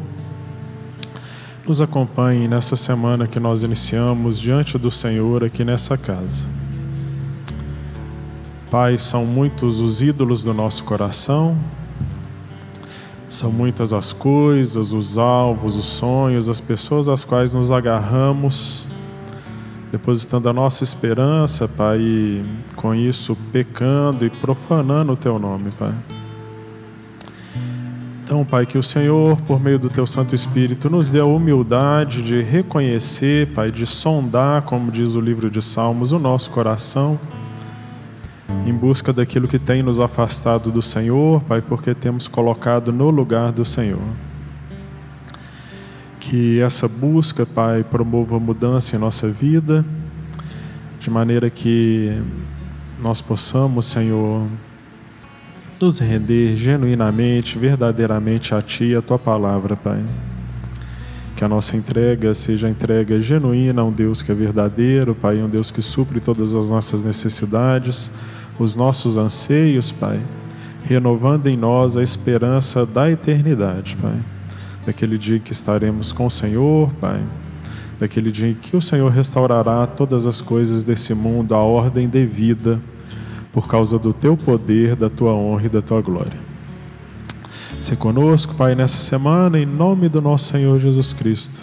nos 1.66 1.80
acompanhe 1.80 2.48
nessa 2.48 2.74
semana 2.74 3.28
que 3.28 3.38
nós 3.38 3.62
iniciamos 3.62 4.40
diante 4.40 4.76
do 4.76 4.90
Senhor 4.90 5.44
aqui 5.44 5.64
nessa 5.64 5.96
casa. 5.96 6.46
Pai, 8.70 8.98
são 8.98 9.24
muitos 9.24 9.80
os 9.80 10.02
ídolos 10.02 10.42
do 10.42 10.52
nosso 10.52 10.82
coração 10.82 11.56
são 13.38 13.52
muitas 13.52 13.92
as 13.92 14.12
coisas, 14.12 14.92
os 14.92 15.16
alvos, 15.16 15.76
os 15.76 15.84
sonhos, 15.84 16.48
as 16.48 16.60
pessoas 16.60 17.08
às 17.08 17.22
quais 17.22 17.54
nos 17.54 17.70
agarramos, 17.70 18.88
depositando 19.92 20.48
a 20.48 20.52
nossa 20.52 20.82
esperança, 20.82 21.68
Pai, 21.68 22.00
e 22.00 22.44
com 22.74 22.92
isso 22.92 23.36
pecando 23.52 24.26
e 24.26 24.30
profanando 24.30 25.12
o 25.12 25.16
Teu 25.16 25.38
nome, 25.38 25.70
Pai. 25.70 25.94
Então, 28.24 28.44
Pai, 28.44 28.66
que 28.66 28.76
o 28.76 28.82
Senhor, 28.82 29.40
por 29.42 29.60
meio 29.60 29.78
do 29.78 29.88
Teu 29.88 30.06
Santo 30.06 30.34
Espírito, 30.34 30.90
nos 30.90 31.08
dê 31.08 31.20
a 31.20 31.24
humildade 31.24 32.22
de 32.22 32.42
reconhecer, 32.42 33.46
Pai, 33.54 33.70
de 33.70 33.86
sondar, 33.86 34.62
como 34.62 34.90
diz 34.90 35.14
o 35.14 35.20
livro 35.20 35.48
de 35.48 35.62
Salmos, 35.62 36.10
o 36.10 36.18
nosso 36.18 36.50
coração 36.50 37.18
em 38.66 38.72
busca 38.72 39.12
daquilo 39.12 39.48
que 39.48 39.58
tem 39.58 39.82
nos 39.82 40.00
afastado 40.00 40.70
do 40.70 40.82
Senhor, 40.82 41.42
Pai, 41.42 41.60
porque 41.60 41.94
temos 41.94 42.28
colocado 42.28 42.92
no 42.92 43.10
lugar 43.10 43.52
do 43.52 43.64
Senhor. 43.64 44.02
Que 46.20 46.60
essa 46.60 46.88
busca, 46.88 47.46
Pai, 47.46 47.84
promova 47.84 48.38
mudança 48.38 48.96
em 48.96 48.98
nossa 48.98 49.28
vida, 49.28 49.84
de 51.00 51.10
maneira 51.10 51.48
que 51.48 52.20
nós 53.00 53.20
possamos, 53.20 53.86
Senhor, 53.86 54.46
nos 55.80 55.98
render 55.98 56.56
genuinamente, 56.56 57.58
verdadeiramente 57.58 58.54
a 58.54 58.60
Ti 58.60 58.84
e 58.84 58.96
a 58.96 59.02
Tua 59.02 59.18
palavra, 59.18 59.76
Pai. 59.76 60.02
Que 61.38 61.44
a 61.44 61.48
nossa 61.48 61.76
entrega 61.76 62.34
seja 62.34 62.68
entrega 62.68 63.18
genuína 63.20 63.80
a 63.80 63.84
um 63.84 63.92
Deus 63.92 64.20
que 64.20 64.30
é 64.30 64.34
verdadeiro, 64.34 65.14
Pai, 65.14 65.38
um 65.40 65.48
Deus 65.48 65.70
que 65.70 65.80
supre 65.80 66.18
todas 66.20 66.54
as 66.54 66.68
nossas 66.68 67.02
necessidades 67.02 68.10
os 68.58 68.74
nossos 68.74 69.16
anseios, 69.16 69.92
Pai, 69.92 70.20
renovando 70.84 71.46
em 71.46 71.56
nós 71.56 71.96
a 71.96 72.02
esperança 72.02 72.84
da 72.84 73.10
eternidade, 73.10 73.96
Pai. 73.96 74.18
Daquele 74.84 75.16
dia 75.16 75.38
que 75.38 75.52
estaremos 75.52 76.12
com 76.12 76.26
o 76.26 76.30
Senhor, 76.30 76.92
Pai. 76.94 77.20
Daquele 77.98 78.30
dia 78.30 78.48
em 78.48 78.54
que 78.54 78.76
o 78.76 78.82
Senhor 78.82 79.10
restaurará 79.10 79.86
todas 79.86 80.26
as 80.26 80.40
coisas 80.40 80.84
desse 80.84 81.14
mundo 81.14 81.54
à 81.54 81.58
ordem 81.58 82.08
devida, 82.08 82.80
por 83.52 83.66
causa 83.66 83.98
do 83.98 84.12
teu 84.12 84.36
poder, 84.36 84.96
da 84.96 85.08
tua 85.08 85.32
honra 85.32 85.66
e 85.66 85.68
da 85.68 85.82
tua 85.82 86.00
glória. 86.00 86.47
Se 87.80 87.94
conosco, 87.94 88.54
Pai, 88.56 88.74
nessa 88.74 88.98
semana, 88.98 89.58
em 89.58 89.64
nome 89.64 90.08
do 90.08 90.20
nosso 90.20 90.46
Senhor 90.46 90.78
Jesus 90.80 91.12
Cristo. 91.12 91.62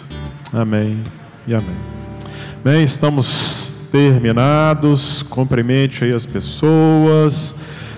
Amém 0.52 0.98
e 1.46 1.54
amém. 1.54 1.76
Bem, 2.64 2.82
estamos 2.82 3.74
terminados, 3.92 5.22
cumprimente 5.22 6.04
aí 6.04 6.14
as 6.14 6.24
pessoas, 6.24 7.54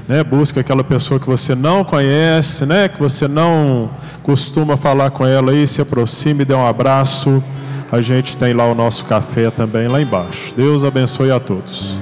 né? 0.09 0.25
Busca 0.25 0.61
aquela 0.61 0.83
pessoa 0.83 1.21
que 1.21 1.27
você 1.27 1.55
não 1.55 1.85
conhece, 1.85 2.67
né? 2.67 2.89
Que 2.89 2.99
você 2.99 3.29
não 3.29 3.89
costuma 4.25 4.77
falar 4.77 5.11
com 5.11 5.25
ela 5.25 5.53
aí, 5.53 5.67
se 5.67 5.81
aproxime, 5.81 6.45
dê 6.45 6.55
um 6.55 6.67
abraço. 6.67 7.43
A 7.91 8.01
gente 8.01 8.37
tem 8.37 8.53
lá 8.53 8.67
o 8.67 8.75
nosso 8.75 9.05
café 9.05 9.49
também 9.49 9.87
lá 9.87 10.03
embaixo. 10.03 10.53
Deus 10.57 10.85
abençoe 10.85 11.31
a 11.31 11.39
todos. 11.39 11.97